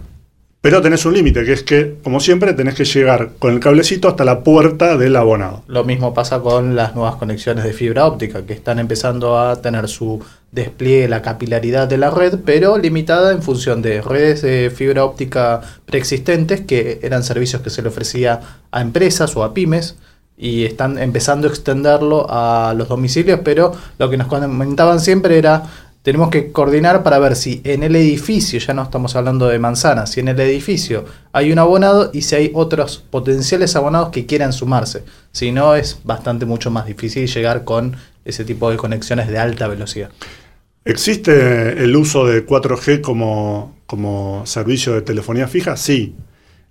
Pero 0.61 0.81
tenés 0.81 1.05
un 1.05 1.13
límite, 1.13 1.43
que 1.43 1.51
es 1.51 1.63
que, 1.63 1.97
como 2.03 2.21
siempre, 2.21 2.53
tenés 2.53 2.75
que 2.75 2.85
llegar 2.85 3.31
con 3.37 3.53
el 3.53 3.59
cablecito 3.59 4.07
hasta 4.07 4.23
la 4.23 4.43
puerta 4.43 4.95
del 4.95 5.17
abonado. 5.17 5.63
Lo 5.67 5.83
mismo 5.83 6.13
pasa 6.13 6.39
con 6.39 6.73
las 6.73 6.95
nuevas 6.95 7.15
conexiones 7.15 7.65
de 7.65 7.73
fibra 7.73 8.05
óptica, 8.05 8.45
que 8.45 8.53
están 8.53 8.79
empezando 8.79 9.37
a 9.37 9.61
tener 9.61 9.89
su 9.89 10.23
despliegue, 10.53 11.09
la 11.09 11.21
capilaridad 11.21 11.89
de 11.89 11.97
la 11.97 12.11
red, 12.11 12.39
pero 12.45 12.77
limitada 12.77 13.33
en 13.33 13.41
función 13.41 13.81
de 13.81 14.01
redes 14.01 14.41
de 14.41 14.71
fibra 14.73 15.03
óptica 15.03 15.59
preexistentes, 15.85 16.61
que 16.61 16.99
eran 17.03 17.23
servicios 17.23 17.61
que 17.61 17.69
se 17.69 17.81
le 17.81 17.89
ofrecía 17.89 18.39
a 18.71 18.81
empresas 18.81 19.35
o 19.35 19.43
a 19.43 19.53
pymes, 19.53 19.97
y 20.37 20.63
están 20.63 20.97
empezando 20.97 21.47
a 21.47 21.51
extenderlo 21.51 22.25
a 22.29 22.73
los 22.77 22.87
domicilios, 22.87 23.41
pero 23.43 23.73
lo 23.99 24.09
que 24.09 24.17
nos 24.17 24.27
comentaban 24.27 25.01
siempre 25.01 25.37
era 25.37 25.63
tenemos 26.03 26.29
que 26.29 26.51
coordinar 26.51 27.01
para 27.01 27.17
ver 27.17 27.35
si 27.35 27.61
en 27.63 27.81
el 27.81 27.95
edificio, 27.95 28.59
ya 28.59 28.73
no 28.73 28.83
estamos 28.83 29.15
hablando 29.15 29.47
de 29.47 29.57
manzanas, 29.57 30.11
si 30.11 30.19
en 30.19 30.27
el 30.27 30.39
edificio 30.41 31.05
hay 31.31 31.51
un 31.51 31.59
abonado 31.59 32.11
y 32.13 32.23
si 32.23 32.35
hay 32.35 32.51
otros 32.53 33.03
potenciales 33.09 33.75
abonados 33.77 34.09
que 34.09 34.25
quieran 34.25 34.51
sumarse. 34.51 35.03
Si 35.31 35.53
no, 35.53 35.75
es 35.75 36.01
bastante 36.03 36.45
mucho 36.45 36.69
más 36.71 36.85
difícil 36.85 37.27
llegar 37.27 37.63
con 37.63 37.95
ese 38.25 38.43
tipo 38.43 38.69
de 38.69 38.75
conexiones 38.75 39.29
de 39.29 39.39
alta 39.39 39.67
velocidad. 39.69 40.09
¿Existe 40.83 41.81
el 41.81 41.95
uso 41.95 42.25
de 42.25 42.45
4G 42.45 42.99
como, 42.99 43.73
como 43.85 44.45
servicio 44.45 44.93
de 44.93 45.01
telefonía 45.01 45.47
fija? 45.47 45.77
Sí. 45.77 46.15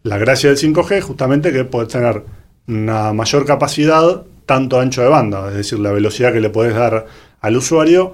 La 0.02 0.18
gracia 0.18 0.50
del 0.50 0.58
5G 0.58 0.92
es 0.92 1.04
justamente 1.04 1.52
que 1.52 1.64
puedes 1.64 1.88
tener 1.88 2.22
una 2.68 3.14
mayor 3.14 3.46
capacidad, 3.46 4.24
tanto 4.44 4.78
ancho 4.78 5.00
de 5.00 5.08
banda, 5.08 5.48
es 5.48 5.54
decir, 5.54 5.78
la 5.78 5.92
velocidad 5.92 6.34
que 6.34 6.40
le 6.40 6.50
puedes 6.50 6.74
dar 6.74 7.06
al 7.40 7.56
usuario, 7.56 8.12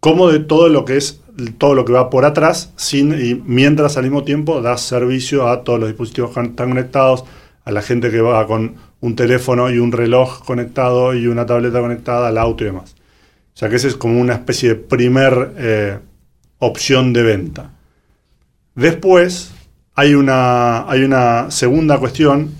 como 0.00 0.28
de 0.28 0.40
todo 0.40 0.68
lo 0.68 0.84
que 0.84 0.96
es 0.96 1.20
todo 1.58 1.74
lo 1.74 1.84
que 1.84 1.92
va 1.92 2.10
por 2.10 2.24
atrás, 2.24 2.72
sin, 2.76 3.12
y 3.12 3.40
mientras 3.44 3.96
al 3.96 4.04
mismo 4.04 4.24
tiempo 4.24 4.60
das 4.60 4.80
servicio 4.80 5.48
a 5.48 5.62
todos 5.62 5.78
los 5.78 5.88
dispositivos 5.88 6.34
que 6.34 6.40
están 6.40 6.70
conectados, 6.70 7.24
a 7.64 7.70
la 7.70 7.82
gente 7.82 8.10
que 8.10 8.20
va 8.20 8.46
con 8.46 8.76
un 9.00 9.14
teléfono 9.14 9.70
y 9.70 9.78
un 9.78 9.92
reloj 9.92 10.44
conectado 10.44 11.14
y 11.14 11.26
una 11.26 11.46
tableta 11.46 11.80
conectada 11.80 12.28
al 12.28 12.38
auto 12.38 12.64
y 12.64 12.68
demás. 12.68 12.96
O 13.54 13.58
sea 13.58 13.68
que 13.68 13.76
esa 13.76 13.88
es 13.88 13.96
como 13.96 14.20
una 14.20 14.34
especie 14.34 14.70
de 14.70 14.74
primer 14.76 15.52
eh, 15.58 15.98
opción 16.58 17.12
de 17.12 17.22
venta. 17.22 17.70
Después 18.74 19.52
hay 19.94 20.14
una, 20.14 20.88
hay 20.88 21.02
una 21.02 21.50
segunda 21.50 21.98
cuestión 21.98 22.50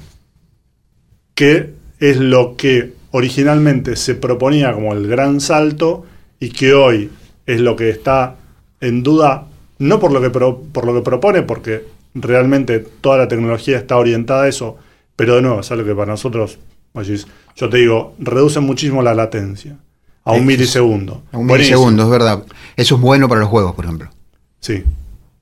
que 1.35 1.73
es 2.01 2.19
lo 2.19 2.57
que 2.57 2.93
originalmente 3.13 3.97
se 3.97 4.15
proponía 4.15 4.73
como 4.73 4.93
el 4.93 5.07
gran 5.07 5.41
salto 5.41 6.05
y 6.41 6.51
que 6.51 6.75
hoy 6.75 7.11
es 7.49 7.61
lo 7.61 7.75
que 7.77 7.89
está 7.89 8.37
en 8.81 9.03
duda, 9.03 9.47
no 9.79 9.99
por 9.99 10.13
lo 10.13 10.21
que, 10.21 10.29
por 10.31 10.85
lo 10.87 10.95
que 10.95 11.01
propone, 11.01 11.43
porque 11.43 11.85
realmente 12.15 12.79
toda 12.79 13.17
la 13.17 13.27
tecnología 13.27 13.79
está 13.79 13.97
orientada 13.97 14.43
a 14.43 14.49
eso, 14.49 14.77
pero 15.17 15.37
de 15.37 15.43
nuevo, 15.43 15.61
es 15.61 15.71
algo 15.73 15.85
que 15.87 15.95
para 15.95 16.13
nosotros, 16.13 16.59
yo 17.57 17.69
te 17.71 17.79
digo, 17.79 18.15
reduce 18.19 18.61
muchísimo 18.61 19.03
la 19.03 19.15
latencia 19.15 19.79
a 20.25 20.33
un 20.33 20.45
milisegundo. 20.45 21.23
A 21.33 21.39
un 21.39 21.47
milisegundo, 21.47 22.03
es 22.03 22.11
verdad. 22.11 22.45
Eso 22.77 22.97
es 22.97 23.01
bueno 23.01 23.31
para 23.31 23.41
los 23.41 23.49
juegos, 23.49 23.75
por 23.75 23.87
ejemplo. 23.87 24.11
Sí, 24.61 24.85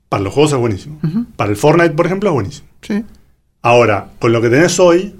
para 0.07 0.23
los 0.23 0.33
juegos 0.33 0.53
es 0.53 0.59
buenísimo. 0.59 0.99
Para 1.35 1.51
el 1.51 1.57
Fortnite, 1.57 1.91
por 1.91 2.05
ejemplo, 2.05 2.29
es 2.29 2.33
buenísimo. 2.33 2.67
Sí. 2.81 3.03
Ahora, 3.61 4.11
con 4.17 4.31
lo 4.31 4.41
que 4.41 4.49
tenés 4.49 4.79
hoy, 4.79 5.13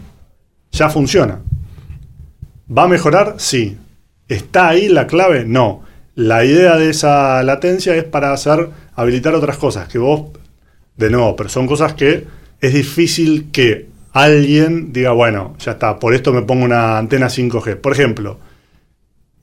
ya 0.71 0.89
funciona. 0.89 1.41
¿Va 2.75 2.83
a 2.83 2.87
mejorar? 2.87 3.35
Sí. 3.39 3.75
¿Está 4.29 4.69
ahí 4.69 4.87
la 4.87 5.05
clave? 5.05 5.43
No. 5.45 5.81
La 6.17 6.43
idea 6.43 6.77
de 6.77 6.89
esa 6.89 7.43
latencia 7.43 7.95
es 7.95 8.03
para 8.03 8.33
hacer 8.33 8.69
habilitar 8.95 9.35
otras 9.35 9.57
cosas, 9.57 9.87
que 9.87 9.99
vos, 9.99 10.31
de 10.95 11.11
nuevo, 11.11 11.35
pero 11.35 11.47
son 11.47 11.67
cosas 11.67 11.93
que 11.93 12.25
es 12.59 12.73
difícil 12.73 13.51
que 13.51 13.85
alguien 14.13 14.91
diga, 14.91 15.11
bueno, 15.11 15.55
ya 15.59 15.73
está, 15.73 15.99
por 15.99 16.15
esto 16.15 16.33
me 16.33 16.41
pongo 16.41 16.65
una 16.65 16.97
antena 16.97 17.27
5G. 17.27 17.75
Por 17.75 17.93
ejemplo, 17.93 18.39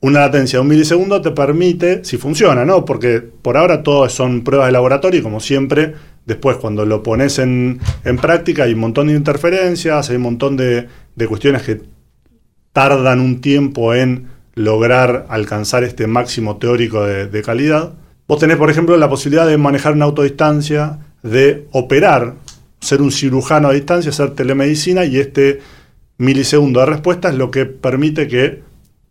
una 0.01 0.19
latencia 0.19 0.57
de 0.57 0.63
un 0.63 0.67
milisegundo 0.67 1.21
te 1.21 1.31
permite, 1.31 2.03
si 2.03 2.17
funciona, 2.17 2.65
¿no? 2.65 2.83
Porque 2.83 3.21
por 3.21 3.55
ahora 3.55 3.81
todo 3.81 4.09
son 4.09 4.43
pruebas 4.43 4.67
de 4.67 4.73
laboratorio 4.73 5.21
y 5.21 5.23
como 5.23 5.39
siempre, 5.39 5.93
después 6.25 6.57
cuando 6.57 6.85
lo 6.85 7.01
pones 7.01 7.39
en, 7.39 7.79
práctica 8.21 8.63
hay 8.63 8.73
un 8.73 8.81
montón 8.81 9.07
de 9.07 9.13
interferencias, 9.13 10.09
hay 10.09 10.17
un 10.17 10.23
montón 10.23 10.57
de, 10.57 10.89
de 11.15 11.27
cuestiones 11.27 11.61
que 11.61 11.83
tardan 12.73 13.21
un 13.21 13.39
tiempo 13.39 13.93
en 13.93 14.34
lograr 14.55 15.25
alcanzar 15.29 15.83
este 15.83 16.07
máximo 16.07 16.57
teórico 16.57 17.03
de, 17.03 17.41
calidad. 17.43 17.93
Vos 18.27 18.39
tenés, 18.39 18.57
por 18.57 18.71
ejemplo, 18.71 18.97
la 18.97 19.09
posibilidad 19.09 19.45
de 19.45 19.57
manejar 19.57 19.93
una 19.93 20.05
autodistancia, 20.05 20.99
de 21.21 21.67
operar, 21.71 22.33
ser 22.79 23.01
un 23.01 23.11
cirujano 23.11 23.67
a 23.67 23.73
distancia, 23.73 24.09
hacer 24.09 24.31
telemedicina 24.31 25.05
y 25.05 25.17
este 25.17 25.61
milisegundo 26.17 26.79
de 26.79 26.85
respuesta 26.85 27.29
es 27.29 27.35
lo 27.35 27.51
que 27.51 27.65
permite 27.65 28.27
que 28.27 28.63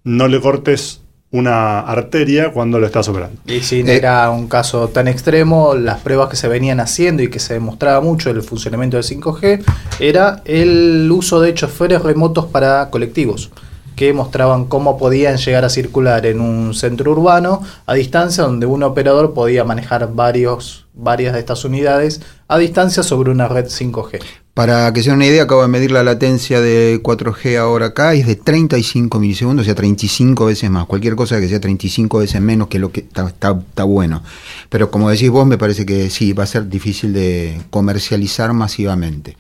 no 0.05 0.29
le 0.29 0.41
cortes 0.41 1.03
una 1.31 1.81
arteria 1.81 2.53
cuando 2.53 2.79
lo 2.79 2.87
estás 2.87 3.09
operando. 3.09 3.41
Y 3.47 3.61
si 3.61 3.83
no 3.83 3.91
eh, 3.91 3.97
era 3.97 4.31
un 4.31 4.47
caso 4.47 4.89
tan 4.89 5.09
extremo, 5.09 5.75
las 5.75 6.01
pruebas 6.01 6.29
que 6.29 6.37
se 6.37 6.47
venían 6.47 6.79
haciendo 6.79 7.23
y 7.23 7.29
que 7.29 7.41
se 7.41 7.55
demostraba 7.55 8.01
mucho 8.01 8.31
el 8.31 8.41
funcionamiento 8.43 8.97
del 8.97 9.05
5G 9.05 9.65
era 9.99 10.43
el 10.45 11.11
uso 11.11 11.41
de 11.41 11.53
choferes 11.53 12.03
remotos 12.03 12.47
para 12.47 12.89
colectivos 12.89 13.51
que 13.97 14.13
mostraban 14.13 14.65
cómo 14.65 14.99
podían 14.99 15.37
llegar 15.37 15.65
a 15.65 15.69
circular 15.69 16.27
en 16.27 16.41
un 16.41 16.75
centro 16.75 17.13
urbano 17.13 17.63
a 17.87 17.95
distancia 17.95 18.45
donde 18.45 18.67
un 18.67 18.83
operador 18.83 19.35
podía 19.35 19.65
manejar 19.65 20.13
varios, 20.15 20.87
varias 20.95 21.33
de 21.35 21.41
estas 21.41 21.65
unidades 21.65 22.21
a 22.49 22.59
distancia 22.59 23.03
sobre 23.03 23.31
una 23.31 23.49
red 23.49 23.67
5G. 23.67 24.21
Para 24.55 24.93
que 24.93 25.03
se 25.03 25.11
den 25.11 25.17
una 25.17 25.27
idea, 25.27 25.43
acabo 25.43 25.63
de 25.63 25.69
medir 25.69 25.91
la 25.91 26.05
latencia 26.05 26.61
de 26.61 27.03
4G 27.03 27.59
ahora 27.59 27.87
acá, 27.87 28.15
es 28.15 28.25
de 28.25 28.37
35 28.37 29.19
milisegundos, 29.19 29.65
o 29.65 29.67
sea, 29.67 29.75
35 29.75 30.47
veces 30.47 30.71
más. 30.71 30.87
Cualquier 30.87 31.17
cosa 31.17 31.41
que 31.41 31.49
sea 31.49 31.59
35 31.59 32.19
veces 32.19 32.41
menos 32.41 32.69
que 32.69 32.79
lo 32.79 32.93
que 32.93 33.01
está, 33.01 33.29
está 33.29 33.83
bueno. 33.85 34.23
Pero 34.69 34.93
como 34.93 35.11
decís 35.11 35.29
vos, 35.31 35.45
me 35.45 35.59
parece 35.59 35.85
que 35.85 36.09
sí, 36.09 36.33
va 36.33 36.45
a 36.45 36.47
ser 36.47 36.69
difícil 36.69 37.13
de 37.13 37.61
comercializar 37.71 38.53
masivamente. 38.53 39.37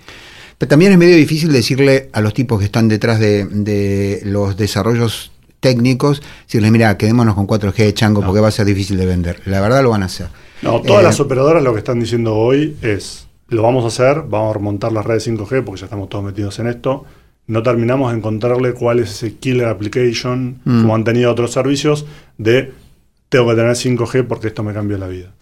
Pero 0.58 0.68
también 0.68 0.92
es 0.92 0.98
medio 0.98 1.16
difícil 1.16 1.52
decirle 1.52 2.08
a 2.12 2.20
los 2.20 2.34
tipos 2.34 2.58
que 2.58 2.66
están 2.66 2.88
detrás 2.88 3.18
de, 3.18 4.20
los 4.24 4.56
desarrollos 4.56 5.32
técnicos, 5.60 6.22
decirles, 6.46 6.70
mira, 6.70 6.96
quedémonos 6.96 7.34
con 7.34 7.46
4G 7.46 7.74
de 7.76 7.94
chango 7.94 8.22
porque 8.22 8.40
va 8.40 8.48
a 8.48 8.52
ser 8.52 8.66
difícil 8.66 8.96
de 8.98 9.06
vender. 9.06 9.40
La 9.46 9.60
verdad 9.60 9.82
lo 9.82 9.90
van 9.90 10.02
a 10.02 10.06
hacer. 10.06 10.28
No, 10.62 10.80
todas 10.80 11.02
las 11.02 11.18
eh, 11.18 11.22
operadoras 11.22 11.62
lo 11.62 11.72
que 11.72 11.78
están 11.78 12.00
diciendo 12.00 12.36
hoy 12.36 12.76
es, 12.82 13.26
lo 13.48 13.62
vamos 13.62 13.84
a 13.84 13.88
hacer, 13.88 14.24
vamos 14.28 14.50
a 14.50 14.54
remontar 14.54 14.92
las 14.92 15.04
redes 15.04 15.26
5G 15.28 15.64
porque 15.64 15.80
ya 15.80 15.86
estamos 15.86 16.08
todos 16.08 16.24
metidos 16.24 16.58
en 16.58 16.68
esto. 16.68 17.04
No 17.46 17.62
terminamos 17.62 18.12
de 18.12 18.18
encontrarle 18.18 18.72
cuál 18.72 19.00
es 19.00 19.10
ese 19.10 19.34
killer 19.34 19.68
application, 19.68 20.60
mm. 20.64 20.82
como 20.82 20.94
han 20.94 21.04
tenido 21.04 21.30
otros 21.30 21.52
servicios, 21.52 22.06
de 22.38 22.72
tengo 23.28 23.48
que 23.48 23.56
tener 23.56 23.72
5G 23.72 24.26
porque 24.26 24.48
esto 24.48 24.62
me 24.62 24.72
cambia 24.72 24.96
la 24.96 25.08
vida. 25.08 25.34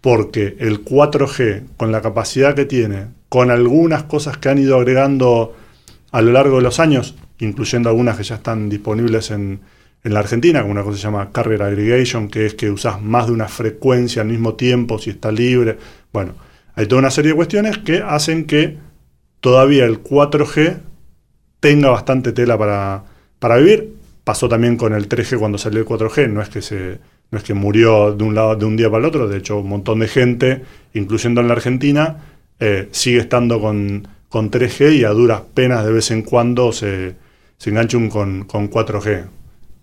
Porque 0.00 0.56
el 0.58 0.84
4G, 0.84 1.64
con 1.76 1.92
la 1.92 2.00
capacidad 2.00 2.54
que 2.54 2.64
tiene, 2.64 3.08
con 3.30 3.50
algunas 3.50 4.02
cosas 4.02 4.36
que 4.36 4.50
han 4.50 4.58
ido 4.58 4.76
agregando 4.76 5.56
a 6.10 6.20
lo 6.20 6.32
largo 6.32 6.56
de 6.56 6.62
los 6.62 6.80
años, 6.80 7.14
incluyendo 7.38 7.88
algunas 7.88 8.18
que 8.18 8.24
ya 8.24 8.34
están 8.34 8.68
disponibles 8.68 9.30
en, 9.30 9.60
la 10.02 10.20
Argentina, 10.20 10.62
como 10.62 10.72
una 10.72 10.82
cosa 10.82 10.94
que 10.94 11.00
se 11.00 11.04
llama 11.04 11.30
Carrier 11.30 11.62
Aggregation, 11.62 12.28
que 12.28 12.46
es 12.46 12.54
que 12.54 12.70
usas 12.70 13.02
más 13.02 13.26
de 13.26 13.32
una 13.32 13.48
frecuencia 13.48 14.22
al 14.22 14.28
mismo 14.28 14.54
tiempo, 14.54 14.98
si 14.98 15.10
está 15.10 15.30
libre. 15.30 15.76
Bueno, 16.10 16.32
hay 16.74 16.86
toda 16.86 17.00
una 17.00 17.10
serie 17.10 17.32
de 17.32 17.36
cuestiones 17.36 17.76
que 17.78 17.98
hacen 17.98 18.46
que 18.46 18.78
todavía 19.40 19.84
el 19.84 20.02
4G 20.02 20.78
tenga 21.60 21.90
bastante 21.90 22.32
tela 22.32 22.56
para, 22.56 23.04
para 23.38 23.58
vivir. 23.58 23.94
Pasó 24.24 24.48
también 24.48 24.78
con 24.78 24.94
el 24.94 25.06
3G 25.06 25.38
cuando 25.38 25.58
salió 25.58 25.80
el 25.80 25.86
4G, 25.86 26.30
no 26.30 26.40
es 26.40 26.48
que 26.48 26.62
se 26.62 26.98
no 27.30 27.38
es 27.38 27.44
que 27.44 27.54
murió 27.54 28.12
de 28.12 28.24
un 28.24 28.34
lado 28.34 28.56
de 28.56 28.64
un 28.64 28.76
día 28.76 28.90
para 28.90 29.00
el 29.02 29.04
otro, 29.04 29.28
de 29.28 29.38
hecho 29.38 29.58
un 29.58 29.68
montón 29.68 30.00
de 30.00 30.08
gente, 30.08 30.62
incluyendo 30.94 31.40
en 31.40 31.48
la 31.48 31.54
Argentina, 31.54 32.16
eh, 32.60 32.88
sigue 32.92 33.20
estando 33.20 33.60
con, 33.60 34.06
3G 34.30 34.96
y 34.98 35.04
a 35.04 35.10
duras 35.10 35.40
penas 35.54 35.84
de 35.84 35.92
vez 35.92 36.10
en 36.10 36.22
cuando 36.22 36.72
se, 36.72 37.16
se 37.58 37.70
engancha 37.70 37.98
con, 38.10 38.46
4G. 38.46 39.24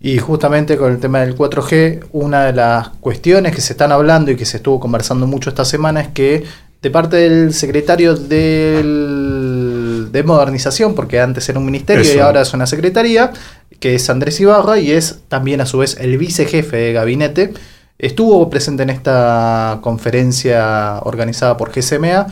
Y 0.00 0.18
justamente 0.18 0.76
con 0.76 0.92
el 0.92 1.00
tema 1.00 1.20
del 1.20 1.36
4G, 1.36 2.04
una 2.12 2.46
de 2.46 2.52
las 2.52 2.88
cuestiones 3.00 3.52
que 3.54 3.60
se 3.60 3.72
están 3.72 3.90
hablando 3.90 4.30
y 4.30 4.36
que 4.36 4.46
se 4.46 4.58
estuvo 4.58 4.78
conversando 4.78 5.26
mucho 5.26 5.50
esta 5.50 5.64
semana 5.64 6.00
es 6.00 6.08
que 6.08 6.44
de 6.80 6.90
parte 6.90 7.16
del 7.16 7.52
secretario 7.52 8.14
del, 8.14 10.08
de 10.12 10.22
modernización, 10.22 10.94
porque 10.94 11.20
antes 11.20 11.48
era 11.48 11.58
un 11.58 11.66
ministerio 11.66 12.14
y 12.14 12.18
ahora 12.18 12.42
es 12.42 12.54
una 12.54 12.66
secretaría, 12.66 13.32
que 13.80 13.96
es 13.96 14.08
Andrés 14.08 14.40
Ibarra 14.40 14.78
y 14.78 14.92
es 14.92 15.22
también 15.26 15.60
a 15.60 15.66
su 15.66 15.78
vez 15.78 15.96
el 16.00 16.16
vicejefe 16.16 16.76
de 16.76 16.92
gabinete, 16.92 17.52
estuvo 17.98 18.48
presente 18.48 18.84
en 18.84 18.90
esta 18.90 19.80
conferencia 19.82 21.00
organizada 21.02 21.56
por 21.56 21.72
GSMA 21.72 22.28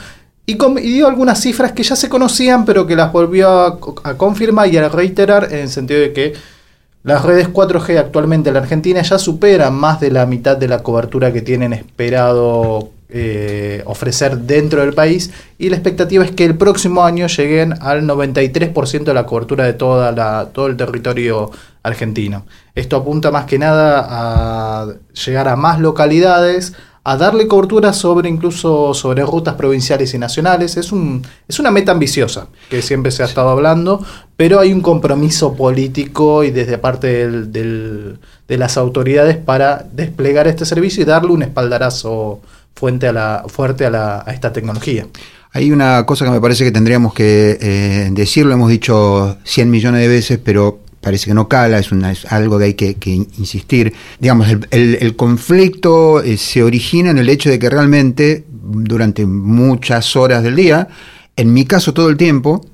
y, 0.46 0.54
dio 0.54 1.08
algunas 1.08 1.40
cifras 1.40 1.72
que 1.72 1.82
ya 1.82 1.96
se 1.96 2.08
conocían, 2.08 2.64
pero 2.64 2.86
que 2.86 2.96
las 2.96 3.12
volvió 3.12 3.50
a, 3.50 3.80
co- 3.80 3.96
a 4.04 4.14
confirmar 4.14 4.68
y 4.72 4.76
a 4.76 4.88
reiterar 4.88 5.48
en 5.52 5.60
el 5.60 5.68
sentido 5.68 6.00
de 6.00 6.12
que 6.12 6.34
las 7.02 7.24
redes 7.24 7.48
4G 7.52 7.98
actualmente 7.98 8.50
en 8.50 8.54
la 8.54 8.60
Argentina 8.60 9.00
ya 9.02 9.18
superan 9.18 9.74
más 9.74 10.00
de 10.00 10.10
la 10.10 10.26
mitad 10.26 10.56
de 10.56 10.68
la 10.68 10.82
cobertura 10.82 11.32
que 11.32 11.42
tienen 11.42 11.72
esperado 11.72 12.90
eh, 13.08 13.82
ofrecer 13.86 14.38
dentro 14.38 14.80
del 14.80 14.92
país 14.92 15.30
y 15.58 15.70
la 15.70 15.76
expectativa 15.76 16.24
es 16.24 16.32
que 16.32 16.44
el 16.44 16.56
próximo 16.56 17.04
año 17.04 17.28
lleguen 17.28 17.74
al 17.80 18.02
93% 18.02 19.04
de 19.04 19.14
la 19.14 19.24
cobertura 19.26 19.64
de 19.64 19.74
toda 19.74 20.46
todo 20.46 20.66
el 20.66 20.76
territorio 20.76 21.52
argentino. 21.84 22.44
Esto 22.74 22.96
apunta 22.96 23.30
más 23.30 23.44
que 23.44 23.60
nada 23.60 24.04
a 24.08 24.88
llegar 25.24 25.46
a 25.46 25.54
más 25.54 25.78
localidades, 25.78 26.72
a 27.08 27.16
darle 27.16 27.46
cobertura 27.46 27.92
sobre 27.92 28.28
incluso 28.28 28.92
sobre 28.92 29.22
rutas 29.24 29.54
provinciales 29.54 30.12
y 30.12 30.18
nacionales. 30.18 30.76
Es, 30.76 30.90
un, 30.90 31.22
es 31.46 31.60
una 31.60 31.70
meta 31.70 31.92
ambiciosa 31.92 32.48
que 32.68 32.82
siempre 32.82 33.12
se 33.12 33.22
ha 33.22 33.26
estado 33.26 33.48
hablando, 33.50 34.04
pero 34.36 34.58
hay 34.58 34.72
un 34.72 34.80
compromiso 34.80 35.54
político 35.54 36.42
y 36.42 36.50
desde 36.50 36.78
parte 36.78 37.06
del- 37.06 37.52
del- 37.52 38.18
de 38.48 38.58
las 38.58 38.76
autoridades 38.76 39.36
para 39.36 39.86
desplegar 39.92 40.48
este 40.48 40.64
servicio 40.64 41.02
y 41.02 41.06
darle 41.06 41.30
un 41.30 41.42
espaldarazo 41.44 42.40
fuerte 42.74 43.06
a, 43.06 43.12
la, 43.12 43.44
fuerte 43.46 43.86
a, 43.86 43.90
la- 43.90 44.24
a 44.26 44.32
esta 44.32 44.52
tecnología. 44.52 45.06
Hay 45.52 45.70
una 45.70 46.04
cosa 46.06 46.24
que 46.24 46.32
me 46.32 46.40
parece 46.40 46.64
que 46.64 46.72
tendríamos 46.72 47.14
que 47.14 47.56
eh, 47.60 48.08
decir, 48.12 48.46
lo 48.46 48.52
hemos 48.54 48.68
dicho 48.68 49.36
100 49.44 49.70
millones 49.70 50.00
de 50.00 50.08
veces, 50.08 50.38
pero 50.42 50.80
parece 51.06 51.26
que 51.26 51.34
no 51.34 51.46
cala, 51.46 51.78
es, 51.78 51.92
una, 51.92 52.10
es 52.10 52.24
algo 52.32 52.58
que 52.58 52.64
hay 52.64 52.74
que, 52.74 53.14
insistir. 53.14 53.92
Digamos, 54.18 54.48
el, 54.72 55.14
conflicto 55.14 56.20
eh, 56.20 56.36
se 56.36 56.64
origina 56.64 57.10
en 57.10 57.18
el 57.18 57.28
hecho 57.28 57.48
de 57.48 57.60
que 57.60 57.70
realmente 57.70 58.44
durante 58.50 59.24
muchas 59.24 60.16
horas 60.16 60.42
del 60.42 60.56
día, 60.56 60.88
en 61.36 61.52
mi 61.52 61.64
caso 61.64 61.94
todo 61.94 62.08
el 62.08 62.16
tiempo, 62.16 62.66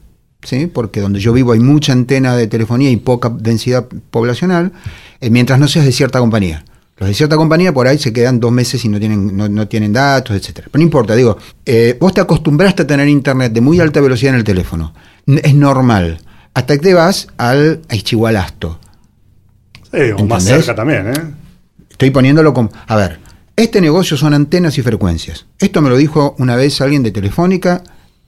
¿sí? 0.42 0.66
porque 0.66 1.02
donde 1.02 1.20
yo 1.20 1.34
vivo 1.34 1.52
hay 1.52 1.60
mucha 1.60 1.92
antena 1.92 2.34
de 2.34 2.46
telefonía 2.46 2.88
y 2.88 2.96
poca 2.96 3.28
densidad 3.28 3.86
poblacional, 4.10 4.72
eh, 5.20 5.28
mientras 5.28 5.58
no 5.58 5.68
seas 5.68 5.84
de 5.84 5.92
cierta 5.92 6.18
compañía. 6.18 6.64
Los 6.96 7.10
de 7.10 7.14
cierta 7.14 7.36
compañía 7.36 7.74
por 7.74 7.86
ahí 7.86 7.98
se 7.98 8.14
quedan 8.14 8.40
dos 8.40 8.50
meses 8.50 8.82
y 8.82 8.88
no 8.88 8.98
tienen, 8.98 9.36
no, 9.36 9.46
no 9.50 9.68
tienen 9.68 9.92
datos, 9.92 10.34
etcétera. 10.34 10.68
Pero 10.72 10.80
no 10.80 10.84
importa, 10.84 11.14
digo, 11.14 11.36
eh, 11.66 11.98
vos 12.00 12.14
te 12.14 12.22
acostumbraste 12.22 12.84
a 12.84 12.86
tener 12.86 13.08
internet 13.08 13.52
de 13.52 13.60
muy 13.60 13.78
alta 13.78 14.00
velocidad 14.00 14.32
en 14.32 14.38
el 14.38 14.44
teléfono. 14.44 14.94
Es 15.26 15.54
normal. 15.54 16.18
Hasta 16.54 16.74
que 16.76 16.80
te 16.82 16.94
vas 16.94 17.28
al 17.38 17.82
a 17.88 17.94
Ischigualasto. 17.94 18.78
Sí, 19.90 19.98
o 20.16 20.24
más 20.26 20.44
cerca 20.44 20.74
también, 20.74 21.08
¿eh? 21.08 21.12
Estoy 21.90 22.10
poniéndolo 22.10 22.52
como. 22.54 22.70
A 22.86 22.96
ver, 22.96 23.20
este 23.56 23.80
negocio 23.80 24.16
son 24.16 24.34
antenas 24.34 24.76
y 24.78 24.82
frecuencias. 24.82 25.46
Esto 25.58 25.80
me 25.82 25.88
lo 25.90 25.96
dijo 25.96 26.34
una 26.38 26.56
vez 26.56 26.80
alguien 26.80 27.02
de 27.02 27.10
Telefónica 27.10 27.82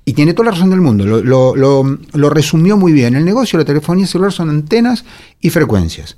y 0.04 0.12
tiene 0.12 0.34
toda 0.34 0.46
la 0.46 0.50
razón 0.52 0.70
del 0.70 0.80
mundo. 0.80 1.04
Lo, 1.04 1.22
lo- 1.22 1.56
lo- 1.56 1.98
lo 2.12 2.30
resumió 2.30 2.76
muy 2.76 2.92
bien. 2.92 3.14
El 3.16 3.24
negocio 3.24 3.58
de 3.58 3.64
la 3.64 3.66
telefonía 3.66 4.06
celular 4.06 4.32
son 4.32 4.50
antenas 4.50 5.04
y 5.40 5.50
frecuencias. 5.50 6.16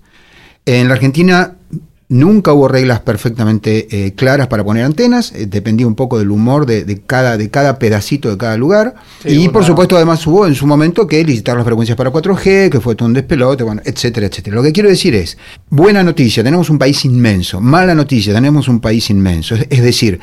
En 0.64 0.88
la 0.88 0.94
Argentina 0.94 1.55
nunca 2.08 2.52
hubo 2.52 2.68
reglas 2.68 3.00
perfectamente 3.00 3.88
eh, 4.06 4.12
claras 4.14 4.46
para 4.46 4.62
poner 4.62 4.84
antenas. 4.84 5.32
eh, 5.32 5.46
dependía 5.46 5.86
un 5.86 5.94
poco 5.96 6.18
del 6.18 6.30
humor 6.30 6.64
de, 6.66 6.84
de 6.84 7.00
cada, 7.00 7.36
de 7.36 7.50
cada 7.50 7.78
pedacito 7.78 8.30
de 8.30 8.36
cada 8.36 8.56
lugar. 8.56 8.94
Sí, 9.22 9.30
y 9.30 9.38
una- 9.44 9.52
por 9.52 9.64
supuesto, 9.64 9.96
además 9.96 10.24
hubo 10.26 10.46
en 10.46 10.54
su 10.54 10.66
momento 10.66 11.06
que 11.06 11.24
licitar 11.24 11.56
las 11.56 11.64
frecuencias 11.64 11.96
para 11.96 12.10
4G, 12.12 12.70
que 12.70 12.80
fue 12.80 12.94
todo 12.94 13.06
un 13.08 13.14
despelote, 13.14 13.64
bueno, 13.64 13.82
etcétera, 13.84 14.26
etcétera. 14.28 14.54
Lo 14.56 14.62
que 14.62 14.72
quiero 14.72 14.88
decir 14.88 15.14
es, 15.14 15.36
buena 15.68 16.02
noticia, 16.04 16.44
tenemos 16.44 16.70
un 16.70 16.78
país 16.78 17.04
inmenso. 17.04 17.60
Mala 17.60 17.94
noticia, 17.94 18.32
tenemos 18.32 18.68
un 18.68 18.78
país 18.80 19.10
inmenso. 19.10 19.56
Es, 19.56 19.66
es 19.68 19.82
decir, 19.82 20.20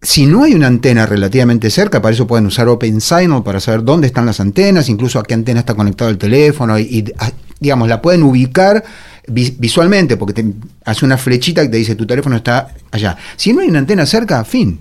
si 0.00 0.26
no 0.26 0.44
hay 0.44 0.54
una 0.54 0.68
antena 0.68 1.06
relativamente 1.06 1.70
cerca, 1.70 2.00
para 2.00 2.14
eso 2.14 2.26
pueden 2.26 2.46
usar 2.46 2.68
OpenSignal 2.68 3.42
para 3.42 3.58
saber 3.60 3.82
dónde 3.82 4.06
están 4.06 4.26
las 4.26 4.38
antenas, 4.40 4.88
incluso 4.88 5.18
a 5.18 5.22
qué 5.24 5.34
antena 5.34 5.60
está 5.60 5.74
conectado 5.74 6.08
el 6.10 6.18
teléfono, 6.18 6.78
y, 6.78 6.82
y, 6.82 7.04
ah, 7.18 7.32
digamos, 7.60 7.88
la 7.88 8.00
pueden 8.00 8.22
ubicar 8.22 8.84
visualmente, 9.28 10.16
porque 10.16 10.34
te 10.34 10.44
hace 10.84 11.04
una 11.04 11.16
flechita 11.18 11.62
que 11.62 11.68
te 11.68 11.76
dice 11.76 11.94
tu 11.94 12.06
teléfono 12.06 12.36
está 12.36 12.74
allá. 12.90 13.16
Si 13.36 13.52
no 13.52 13.60
hay 13.60 13.68
una 13.68 13.78
antena 13.80 14.06
cerca, 14.06 14.44
fin. 14.44 14.80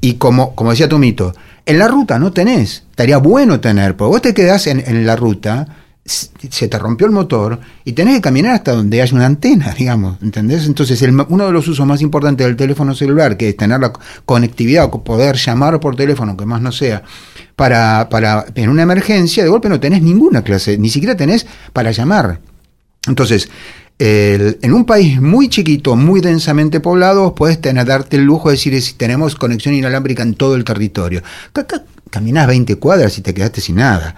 Y 0.00 0.14
como, 0.14 0.54
como 0.54 0.70
decía 0.70 0.88
Tomito, 0.88 1.34
en 1.66 1.78
la 1.78 1.88
ruta 1.88 2.18
no 2.18 2.32
tenés. 2.32 2.84
Estaría 2.90 3.18
bueno 3.18 3.60
tener, 3.60 3.96
porque 3.96 4.10
vos 4.10 4.22
te 4.22 4.34
quedás 4.34 4.66
en, 4.66 4.80
en 4.86 5.06
la 5.06 5.16
ruta, 5.16 5.66
se 6.04 6.68
te 6.68 6.78
rompió 6.78 7.06
el 7.06 7.14
motor 7.14 7.58
y 7.82 7.92
tenés 7.94 8.16
que 8.16 8.20
caminar 8.20 8.52
hasta 8.56 8.72
donde 8.72 9.00
haya 9.00 9.14
una 9.16 9.24
antena, 9.24 9.72
digamos, 9.78 10.18
¿entendés? 10.22 10.66
Entonces, 10.66 11.00
el 11.00 11.18
uno 11.28 11.46
de 11.46 11.52
los 11.52 11.66
usos 11.66 11.86
más 11.86 12.02
importantes 12.02 12.46
del 12.46 12.56
teléfono 12.56 12.94
celular, 12.94 13.38
que 13.38 13.48
es 13.48 13.56
tener 13.56 13.80
la 13.80 13.92
co- 13.92 14.00
conectividad 14.26 14.90
o 14.92 15.02
poder 15.02 15.36
llamar 15.36 15.80
por 15.80 15.96
teléfono, 15.96 16.36
que 16.36 16.44
más 16.44 16.60
no 16.60 16.70
sea, 16.72 17.02
para, 17.56 18.08
para 18.10 18.44
en 18.54 18.68
una 18.68 18.82
emergencia, 18.82 19.42
de 19.42 19.48
golpe 19.48 19.70
no 19.70 19.80
tenés 19.80 20.02
ninguna 20.02 20.42
clase, 20.42 20.76
ni 20.76 20.90
siquiera 20.90 21.16
tenés 21.16 21.46
para 21.72 21.90
llamar. 21.92 22.40
Entonces, 23.06 23.48
en 23.98 24.72
un 24.72 24.84
país 24.84 25.20
muy 25.20 25.48
chiquito, 25.48 25.96
muy 25.96 26.20
densamente 26.20 26.80
poblado, 26.80 27.34
puedes 27.34 27.60
tener, 27.60 27.86
darte 27.86 28.16
el 28.16 28.24
lujo 28.24 28.48
de 28.48 28.56
decir 28.56 28.80
si 28.82 28.94
tenemos 28.94 29.36
conexión 29.36 29.74
inalámbrica 29.74 30.22
en 30.22 30.34
todo 30.34 30.56
el 30.56 30.64
territorio. 30.64 31.22
Caminás 32.10 32.46
20 32.46 32.76
cuadras 32.76 33.18
y 33.18 33.22
te 33.22 33.34
quedaste 33.34 33.60
sin 33.60 33.76
nada. 33.76 34.14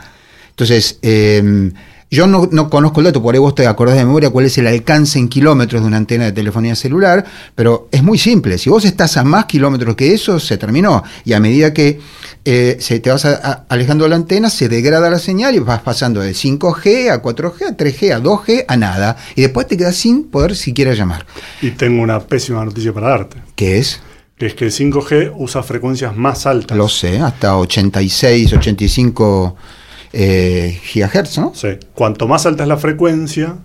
Entonces, 0.51 0.99
eh, 1.03 1.71
yo 2.11 2.27
no, 2.27 2.49
no 2.53 2.71
conozco 2.71 3.01
el 3.01 3.07
dato, 3.07 3.21
por 3.21 3.35
ahí 3.35 3.41
vos 3.41 3.55
te 3.55 3.67
acordás 3.67 3.97
de 3.97 4.05
memoria 4.05 4.31
cuál 4.31 4.47
es 4.47 4.57
el 4.59 4.67
alcance 4.69 5.19
en 5.19 5.29
kilómetros 5.29 5.83
de 5.83 5.89
una 5.89 5.97
antena 5.97 6.25
de 6.27 6.33
telefonía 6.33 6.77
celular, 6.77 7.25
pero 7.55 7.89
es 7.91 8.03
muy 8.03 8.17
simple. 8.17 8.59
Si 8.59 8.71
vos 8.71 8.85
estás 8.85 9.17
a 9.17 9.25
más 9.25 9.47
kilómetros 9.47 9.97
que 9.97 10.15
eso, 10.15 10.39
se 10.39 10.57
terminó. 10.57 11.03
Y 11.25 11.33
a 11.33 11.41
medida 11.41 11.75
que 11.75 11.99
eh, 12.45 12.77
se 12.79 13.01
te 13.01 13.11
vas 13.11 13.25
a- 13.25 13.35
a- 13.43 13.65
alejando 13.69 14.05
de 14.05 14.11
la 14.11 14.17
antena, 14.17 14.51
se 14.51 14.69
degrada 14.69 15.11
la 15.11 15.19
señal 15.19 15.57
y 15.57 15.59
vas 15.59 15.81
pasando 15.83 16.21
de 16.21 16.33
5G 16.33 17.11
a 17.11 17.21
4G, 17.21 17.67
a 17.71 17.77
3G, 17.77 18.13
a 18.15 18.21
2G, 18.21 18.65
a 18.69 18.77
nada. 18.77 19.17
Y 19.35 19.43
después 19.43 19.67
te 19.67 19.77
quedas 19.77 19.97
sin 19.97 20.25
poder 20.29 20.55
siquiera 20.55 20.95
llamar. 20.95 21.27
Y 21.61 21.73
tengo 21.73 22.03
una 22.03 22.21
pésima 22.21 22.65
noticia 22.65 22.93
para 22.93 23.09
darte. 23.09 23.39
¿Qué 23.57 23.79
es? 23.79 24.01
Que 24.39 24.47
es 24.47 24.55
que 24.55 24.67
el 24.67 24.71
5G 24.71 25.33
usa 25.37 25.63
frecuencias 25.65 26.17
más 26.17 26.47
altas. 26.47 26.79
Lo 26.79 26.89
sé, 26.89 27.19
hasta 27.19 27.57
86, 27.57 28.53
85 28.53 29.57
eh, 30.19 30.79
gigahertz, 30.83 31.37
¿no? 31.39 31.53
Sí. 31.55 31.69
Cuanto 31.95 32.27
más 32.27 32.47
alta 32.47 32.63
es 32.63 32.69
la 32.71 32.79
frecuencia, 32.79 33.57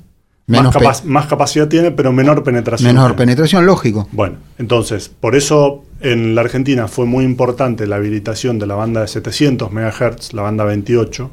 Menos 0.48 0.76
más, 0.76 1.02
capac- 1.02 1.06
más 1.06 1.26
capacidad 1.28 1.68
tiene, 1.70 1.92
pero 1.92 2.12
menor 2.12 2.44
penetración. 2.44 2.88
Menor 2.88 3.12
tiene. 3.12 3.18
penetración, 3.20 3.66
lógico. 3.66 4.10
Bueno, 4.12 4.36
entonces, 4.58 5.08
por 5.08 5.36
eso 5.36 5.86
en 6.02 6.36
la 6.36 6.42
Argentina 6.42 6.90
fue 6.90 7.06
muy 7.06 7.24
importante 7.24 7.88
la 7.88 7.96
habilitación 7.96 8.60
de 8.60 8.68
la 8.68 8.76
banda 8.76 9.00
de 9.02 9.08
700 9.08 9.72
MHz, 9.72 10.34
la 10.34 10.42
banda 10.42 10.66
28, 10.66 11.32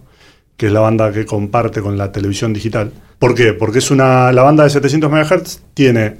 que 0.56 0.66
es 0.66 0.72
la 0.72 0.80
banda 0.80 1.10
que 1.10 1.26
comparte 1.26 1.80
con 1.80 1.98
la 1.98 2.12
televisión 2.12 2.52
digital. 2.52 2.92
¿Por 3.18 3.34
qué? 3.34 3.54
Porque 3.54 3.78
es 3.80 3.90
una, 3.90 4.30
la 4.30 4.42
banda 4.44 4.62
de 4.62 4.70
700 4.70 5.10
MHz 5.10 5.62
tiene 5.74 6.18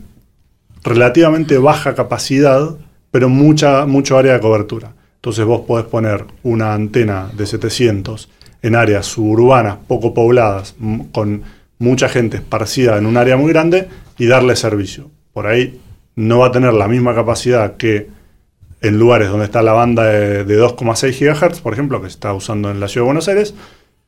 relativamente 0.82 1.58
baja 1.58 1.94
capacidad, 1.94 2.70
pero 3.10 3.28
mucha, 3.28 3.86
mucho 3.86 4.18
área 4.18 4.32
de 4.34 4.40
cobertura. 4.40 4.92
Entonces 5.16 5.44
vos 5.44 5.62
podés 5.66 5.86
poner 5.86 6.24
una 6.42 6.74
antena 6.74 7.28
de 7.36 7.46
700 7.46 8.28
en 8.62 8.74
áreas 8.74 9.06
suburbanas 9.06 9.78
poco 9.86 10.14
pobladas, 10.14 10.74
con 11.12 11.42
mucha 11.78 12.08
gente 12.08 12.38
esparcida 12.38 12.98
en 12.98 13.06
un 13.06 13.16
área 13.16 13.36
muy 13.36 13.52
grande 13.52 13.88
y 14.18 14.26
darle 14.26 14.56
servicio. 14.56 15.10
Por 15.32 15.46
ahí 15.46 15.80
no 16.16 16.40
va 16.40 16.48
a 16.48 16.52
tener 16.52 16.74
la 16.74 16.88
misma 16.88 17.14
capacidad 17.14 17.76
que 17.76 18.08
en 18.80 18.98
lugares 18.98 19.28
donde 19.28 19.44
está 19.44 19.62
la 19.62 19.72
banda 19.72 20.04
de, 20.04 20.44
de 20.44 20.60
2,6 20.60 21.50
GHz, 21.50 21.60
por 21.60 21.72
ejemplo, 21.72 22.00
que 22.00 22.08
se 22.08 22.14
está 22.14 22.32
usando 22.32 22.70
en 22.70 22.80
la 22.80 22.88
ciudad 22.88 23.04
de 23.04 23.08
Buenos 23.08 23.28
Aires, 23.28 23.54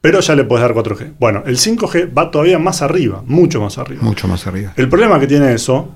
pero 0.01 0.21
ya 0.21 0.35
le 0.35 0.45
puedes 0.45 0.63
dar 0.63 0.75
4G. 0.75 1.15
Bueno, 1.19 1.43
el 1.47 1.59
5G 1.59 2.17
va 2.17 2.31
todavía 2.31 2.59
más 2.59 2.83
arriba, 2.83 3.23
mucho 3.27 3.61
más 3.61 3.79
arriba. 3.79 4.03
Mucho 4.03 4.29
más 4.29 4.47
arriba. 4.47 4.73
El 4.77 4.89
problema 4.89 5.21
que 5.21 5.27
tiene 5.27 5.53
eso, 5.53 5.95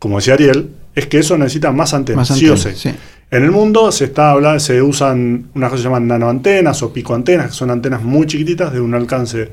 como 0.00 0.16
decía 0.16 0.34
Ariel, 0.34 0.70
es 0.96 1.06
que 1.06 1.18
eso 1.20 1.38
necesita 1.38 1.70
más 1.70 1.94
antenas, 1.94 2.28
Más 2.30 2.36
sí 2.38 2.48
o 2.48 2.54
antenas, 2.54 2.78
sí. 2.78 2.90
sí. 2.90 2.96
En 3.30 3.44
el 3.44 3.52
mundo 3.52 3.92
se 3.92 4.06
está 4.06 4.32
habla- 4.32 4.58
se 4.58 4.82
usan 4.82 5.50
unas 5.54 5.70
cosas 5.70 5.72
que 5.72 5.82
se 5.82 5.84
llaman 5.84 6.08
nanoantenas 6.08 6.82
o 6.82 6.92
picoantenas, 6.92 7.46
que 7.46 7.52
son 7.52 7.70
antenas 7.70 8.02
muy 8.02 8.26
chiquititas 8.26 8.72
de 8.72 8.80
un 8.80 8.92
alcance 8.94 9.48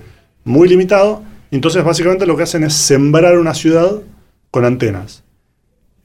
muy 0.45 0.67
limitado. 0.67 1.21
Entonces, 1.51 1.83
básicamente 1.83 2.25
lo 2.25 2.35
que 2.35 2.41
hacen 2.43 2.63
es 2.63 2.73
sembrar 2.73 3.37
una 3.37 3.53
ciudad 3.53 3.91
con 4.49 4.65
antenas. 4.65 5.21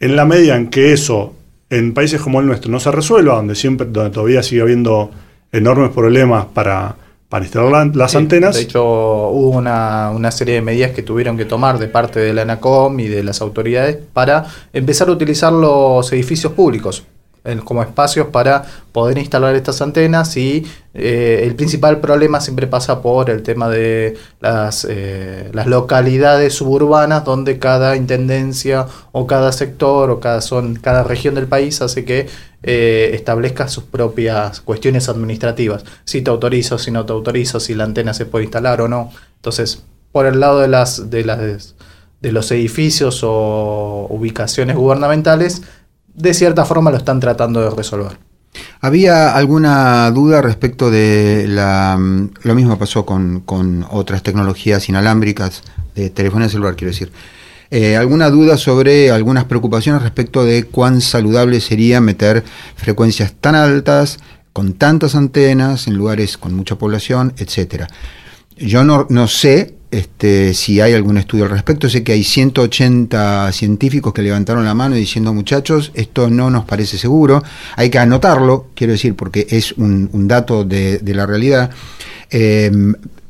En 0.00 0.16
la 0.16 0.26
medida 0.26 0.56
en 0.56 0.68
que 0.68 0.92
eso 0.92 1.34
en 1.70 1.94
países 1.94 2.20
como 2.20 2.40
el 2.40 2.46
nuestro 2.46 2.70
no 2.70 2.78
se 2.78 2.90
resuelva, 2.90 3.36
donde 3.36 3.54
siempre, 3.54 3.86
donde 3.90 4.10
todavía 4.10 4.42
sigue 4.42 4.60
habiendo 4.60 5.10
enormes 5.50 5.90
problemas 5.92 6.44
para, 6.52 6.96
para 7.32 7.46
instalar 7.46 7.96
las 7.96 8.14
antenas. 8.14 8.56
De 8.56 8.60
hecho, 8.60 8.84
hubo 8.84 9.56
una, 9.56 10.10
una, 10.10 10.30
serie 10.30 10.56
de 10.56 10.60
medidas 10.60 10.90
que 10.90 11.02
tuvieron 11.02 11.38
que 11.38 11.46
tomar 11.46 11.78
de 11.78 11.88
parte 11.88 12.20
de 12.20 12.34
la 12.34 12.42
ANACOM 12.42 13.00
y 13.00 13.08
de 13.08 13.22
las 13.22 13.40
autoridades 13.40 13.96
para 14.12 14.44
empezar 14.74 15.08
a 15.08 15.12
utilizar 15.12 15.50
los 15.50 16.12
edificios 16.12 16.52
públicos 16.52 17.04
como 17.64 17.82
espacios 17.82 18.28
para 18.28 18.64
poder 18.92 19.18
instalar 19.18 19.56
estas 19.56 19.82
antenas 19.82 20.36
y 20.36 20.64
eh, 20.94 21.40
el 21.42 21.56
principal 21.56 21.98
problema 22.00 22.40
siempre 22.40 22.66
pasa 22.66 23.02
por 23.02 23.30
el 23.30 23.42
tema 23.42 23.68
de 23.68 24.16
las, 24.40 24.86
eh, 24.88 25.50
las 25.52 25.66
localidades 25.66 26.54
suburbanas 26.54 27.24
donde 27.24 27.58
cada 27.58 27.96
intendencia 27.96 28.86
o 29.10 29.26
cada 29.26 29.50
sector 29.50 30.10
o 30.10 30.20
cada, 30.20 30.40
son, 30.40 30.76
cada 30.76 31.02
región 31.02 31.34
del 31.34 31.48
país 31.48 31.82
hace 31.82 32.04
que 32.04 32.28
eh, 32.62 33.10
establezca 33.14 33.66
sus 33.66 33.84
propias 33.84 34.60
cuestiones 34.60 35.08
administrativas. 35.08 35.84
Si 36.04 36.22
te 36.22 36.30
autorizo, 36.30 36.78
si 36.78 36.92
no 36.92 37.04
te 37.06 37.12
autorizo, 37.12 37.58
si 37.58 37.74
la 37.74 37.84
antena 37.84 38.14
se 38.14 38.26
puede 38.26 38.44
instalar 38.44 38.80
o 38.82 38.88
no. 38.88 39.10
Entonces, 39.36 39.82
por 40.12 40.26
el 40.26 40.38
lado 40.38 40.60
de 40.60 40.68
las, 40.68 41.10
de 41.10 41.24
las 41.24 41.74
de 42.22 42.30
los 42.30 42.52
edificios 42.52 43.22
o 43.24 44.06
ubicaciones 44.08 44.76
gubernamentales, 44.76 45.62
de 46.14 46.34
cierta 46.34 46.64
forma 46.64 46.90
lo 46.90 46.96
están 46.96 47.20
tratando 47.20 47.60
de 47.60 47.70
resolver. 47.70 48.18
¿Había 48.80 49.34
alguna 49.34 50.10
duda 50.10 50.42
respecto 50.42 50.90
de 50.90 51.46
la... 51.48 51.96
Mm, 51.98 52.30
lo 52.42 52.54
mismo 52.54 52.78
pasó 52.78 53.06
con, 53.06 53.42
otras 53.90 54.22
tecnologías 54.22 54.88
inalámbricas 54.88 55.62
de 55.94 56.10
telefonía 56.10 56.48
celular, 56.48 56.76
quiero 56.76 56.90
decir. 56.90 57.12
Eh, 57.70 57.96
¿Alguna 57.96 58.28
duda 58.28 58.58
sobre 58.58 59.10
algunas 59.10 59.44
preocupaciones 59.44 60.02
respecto 60.02 60.44
de 60.44 60.64
cuán 60.64 61.00
saludable 61.00 61.60
sería 61.60 62.00
meter 62.00 62.44
frecuencias 62.76 63.32
tan 63.40 63.54
altas, 63.54 64.18
con 64.52 64.74
tantas 64.74 65.14
antenas, 65.14 65.86
en 65.86 65.94
lugares 65.94 66.36
con 66.36 66.52
mucha 66.52 66.76
población, 66.76 67.32
etcétera? 67.38 67.88
Yo 68.56 68.84
no, 68.84 69.06
no 69.08 69.28
sé 69.28 69.74
este, 69.92 70.54
si 70.54 70.80
hay 70.80 70.94
algún 70.94 71.18
estudio 71.18 71.44
al 71.44 71.50
respecto. 71.50 71.88
Sé 71.88 72.02
que 72.02 72.12
hay 72.12 72.24
180 72.24 73.52
científicos 73.52 74.12
que 74.12 74.22
levantaron 74.22 74.64
la 74.64 74.74
mano 74.74 74.96
diciendo, 74.96 75.32
muchachos, 75.32 75.92
esto 75.94 76.28
no 76.28 76.50
nos 76.50 76.64
parece 76.64 76.98
seguro. 76.98 77.44
Hay 77.76 77.90
que 77.90 77.98
anotarlo, 77.98 78.66
quiero 78.74 78.94
decir, 78.94 79.14
porque 79.14 79.46
es 79.50 79.72
un, 79.72 80.26
dato 80.26 80.64
de, 80.64 81.00
la 81.04 81.26
realidad. 81.26 81.70
Eh, 82.30 82.72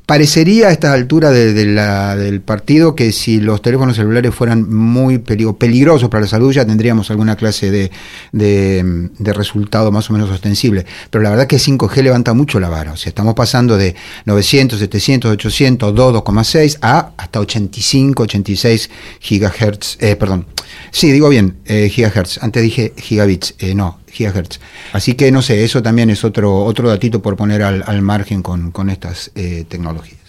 Parecería 0.07 0.69
a 0.69 0.73
esta 0.73 0.93
altura 0.93 1.31
del 1.31 2.41
partido 2.41 2.97
que 2.97 3.12
si 3.12 3.41
los 3.41 3.62
teléfonos 3.62 3.97
celulares 3.97 4.35
fueran 4.35 4.69
muy 4.69 5.19
peligrosos 5.19 6.09
para 6.09 6.23
la 6.23 6.27
salud 6.27 6.53
ya 6.53 6.67
tendríamos 6.67 7.11
alguna 7.11 7.37
clase 7.37 7.71
de, 7.71 7.91
de, 8.33 9.33
resultado 9.33 9.93
más 9.93 10.11
o 10.11 10.12
menos 10.12 10.29
ostensible. 10.29 10.85
Pero 11.09 11.23
la 11.23 11.31
verdad 11.31 11.47
que 11.47 11.57
5G 11.57 12.03
levanta 12.03 12.35
mucho 12.35 12.59
la 12.59 12.69
vara. 12.69 12.93
O 12.93 12.97
sea, 12.97 13.11
estamos 13.11 13.35
pasando 13.35 13.79
de 13.79 13.95
900, 14.27 14.79
700, 14.79 15.31
800, 15.33 15.95
2, 15.95 16.15
2,6 16.15 16.79
a 16.83 17.12
hasta 17.17 17.41
85, 17.41 18.25
86 18.25 18.91
gigahertz. 19.21 19.99
Eh, 20.01 20.17
perdón. 20.17 20.47
Sí, 20.91 21.11
digo 21.11 21.29
bien, 21.29 21.57
eh, 21.65 21.89
gigahertz. 21.89 22.43
Antes 22.43 22.63
dije 22.63 22.93
gigabits. 22.97 23.55
Eh, 23.59 23.75
no, 23.75 23.99
gigahertz. 24.11 24.61
Así 24.93 25.15
que 25.15 25.33
no 25.33 25.43
sé, 25.43 25.65
eso 25.65 25.83
también 25.83 26.11
es 26.11 26.25
otro, 26.25 26.65
otro 26.65 26.89
datito 26.89 27.23
por 27.23 27.37
poner 27.37 27.63
al, 27.63 28.03
margen 28.03 28.43
con, 28.43 28.91
estas 28.91 29.31
eh, 29.35 29.65
tecnologías. 29.69 30.21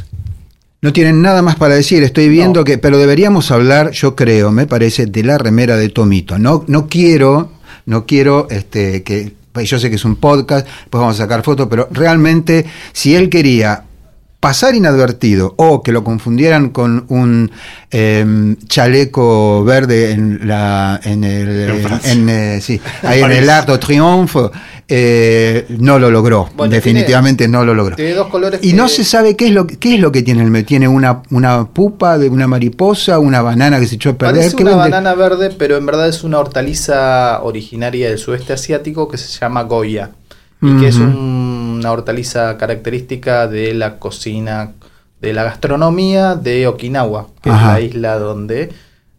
No 0.81 0.91
tienen 0.91 1.21
nada 1.21 1.41
más 1.41 1.55
para 1.55 1.75
decir, 1.75 2.03
estoy 2.03 2.27
viendo 2.27 2.65
que, 2.65 2.77
pero 2.77 2.97
deberíamos 2.97 3.51
hablar, 3.51 3.91
yo 3.91 4.15
creo, 4.15 4.51
me 4.51 4.67
parece, 4.67 5.05
de 5.05 5.23
la 5.23 5.37
remera 5.37 5.77
de 5.77 5.87
Tomito. 5.87 6.37
No, 6.37 6.65
no 6.67 6.87
quiero, 6.87 7.51
no 7.85 8.05
quiero 8.05 8.47
este, 8.49 9.01
que, 9.03 9.33
yo 9.63 9.79
sé 9.79 9.89
que 9.89 9.95
es 9.95 10.03
un 10.03 10.17
podcast, 10.17 10.67
pues 10.89 10.99
vamos 10.99 11.15
a 11.19 11.23
sacar 11.23 11.41
fotos, 11.41 11.67
pero 11.69 11.87
realmente, 11.89 12.65
si 12.91 13.15
él 13.15 13.29
quería 13.29 13.85
pasar 14.43 14.75
inadvertido 14.75 15.53
o 15.55 15.81
que 15.81 15.93
lo 15.93 16.03
confundieran 16.03 16.71
con 16.71 17.05
un 17.07 17.49
em, 17.91 18.57
chaleco 18.67 19.63
verde 19.63 20.11
en 20.11 20.45
la 20.45 20.99
en 21.01 21.23
el 21.23 21.81
en, 22.03 22.27
eh, 22.27 22.59
sí, 22.59 22.81
ahí 23.03 23.21
en 23.21 23.31
el 23.31 23.49
Arto 23.49 23.79
Triunfo 23.79 24.51
eh, 24.85 25.65
no 25.79 25.97
lo 25.97 26.11
logró 26.11 26.49
definitivamente 26.67 27.47
no 27.47 27.63
lo 27.63 27.73
logró. 27.73 27.95
tiene 27.95 28.15
dos 28.15 28.27
colores 28.27 28.59
y 28.61 28.73
no 28.73 28.89
se 28.89 29.05
sabe 29.05 29.37
qué 29.37 29.45
es 29.45 29.53
lo 29.53 29.65
qué 29.65 29.95
es 29.95 30.01
lo 30.01 30.11
que 30.11 30.23
tiene 30.23 30.43
el 30.43 30.65
tiene 30.65 30.89
una 30.89 31.21
una 31.29 31.69
pupa 31.69 32.17
de 32.17 32.27
una 32.27 32.45
mariposa 32.45 33.19
una 33.19 33.41
banana 33.41 33.79
que 33.79 33.87
se 33.87 33.95
echó 33.95 34.09
a 34.09 34.17
perder 34.17 34.51
Parece 34.51 34.61
una 34.61 34.75
banana 34.75 35.15
verde 35.15 35.55
pero 35.57 35.77
en 35.77 35.85
verdad 35.85 36.09
es 36.09 36.25
una 36.25 36.39
hortaliza 36.39 37.41
originaria 37.43 38.09
del 38.09 38.17
sudeste 38.17 38.51
asiático 38.51 39.07
que 39.07 39.17
se 39.17 39.39
llama 39.39 39.63
goya 39.63 40.11
y 40.63 40.79
que 40.79 40.87
es 40.87 40.97
una 40.97 41.91
hortaliza 41.91 42.57
característica 42.57 43.47
de 43.47 43.73
la 43.73 43.99
cocina, 43.99 44.71
de 45.21 45.33
la 45.33 45.43
gastronomía 45.43 46.35
de 46.35 46.67
Okinawa, 46.67 47.27
que 47.41 47.49
es 47.49 47.55
la 47.55 47.81
isla 47.81 48.17
donde 48.17 48.71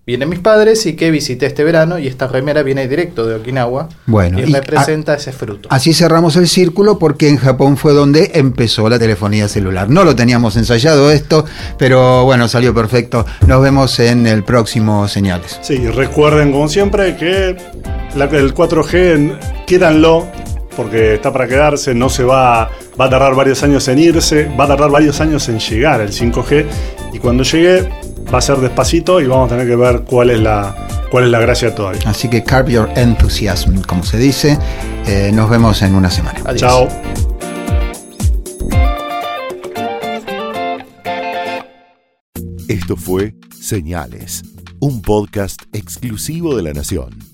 vienen 0.07 0.28
mis 0.28 0.38
padres 0.38 0.85
y 0.87 0.96
que 0.96 1.11
visité 1.11 1.46
este 1.46 1.64
verano 1.64 1.98
y 1.98 2.07
esta 2.07 2.26
remera 2.26 2.62
viene 2.62 2.87
directo 2.88 3.26
de 3.26 3.37
Okinawa 3.37 3.88
bueno, 4.07 4.38
y, 4.38 4.44
representa 4.44 5.14
ese 5.14 5.33
fruto. 5.33 5.68
Así 5.70 5.94
cerramos 5.94 6.37
el 6.37 6.48
círculo 6.48 6.98
porque 6.98 7.28
en 7.28 7.37
Japón 7.37 7.76
fue 7.76 7.92
donde 7.92 8.33
empezó 8.35 8.88
la 8.88 8.98
telefonía 8.98 9.48
celular. 9.48 9.88
No 9.90 10.04
lo 10.04 10.14
teníamos 10.14 10.57
ensayado 10.57 11.11
esto, 11.11 11.44
pero 11.78 12.24
bueno, 12.24 12.48
salió 12.48 12.74
perfecto. 12.74 13.24
Nos 13.46 13.62
vemos 13.62 13.98
en 13.98 14.26
el 14.26 14.44
próximo 14.44 15.09
Señales. 15.09 15.59
Sí, 15.62 15.87
recuerden 15.88 16.52
como 16.52 16.68
siempre 16.68 17.16
que 17.16 17.57
el 18.14 18.54
4G, 18.54 19.66
quédanlo 19.66 20.26
porque 20.77 21.15
está 21.15 21.33
para 21.33 21.47
quedarse, 21.47 21.95
no 21.95 22.09
se 22.09 22.25
va, 22.25 22.71
va 23.01 23.05
a 23.07 23.11
tardar 23.11 23.35
varios 23.35 23.63
años 23.63 23.87
en 23.89 23.99
irse, 23.99 24.51
va 24.59 24.65
a 24.65 24.69
tardar 24.69 24.91
varios 24.91 25.21
años 25.21 25.49
en 25.49 25.59
llegar 25.59 26.01
el 26.01 26.11
5G 26.11 26.67
y 27.13 27.19
cuando 27.19 27.43
llegue 27.45 27.89
va 28.33 28.39
a 28.39 28.41
ser 28.41 28.59
despacito 28.59 29.21
y 29.21 29.27
vamos 29.27 29.51
a 29.51 29.57
tener 29.57 29.69
que 29.69 29.77
ver 29.77 30.03
cuál 30.03 30.31
es 30.31 30.41
la, 30.41 30.75
cuál 31.11 31.25
es 31.25 31.31
la 31.31 31.41
gracia 31.41 31.75
todavía. 31.75 32.03
Así 32.07 32.29
que 32.29 32.43
carb 32.43 32.69
your 32.69 32.89
enthusiasm, 32.97 33.83
como 33.83 34.03
se 34.05 34.19
dice. 34.19 34.59
Eh, 35.07 35.31
nos 35.33 35.51
vemos 35.51 35.83
en 35.83 35.95
una 35.95 36.11
semana. 36.11 36.41
Chao. 36.57 36.89
Esto 42.69 42.97
fue 42.97 43.35
Señales, 43.61 44.43
un 44.81 45.03
podcast 45.03 45.63
exclusivo 45.73 46.57
de 46.57 46.63
la 46.63 46.73
Nación. 46.73 47.34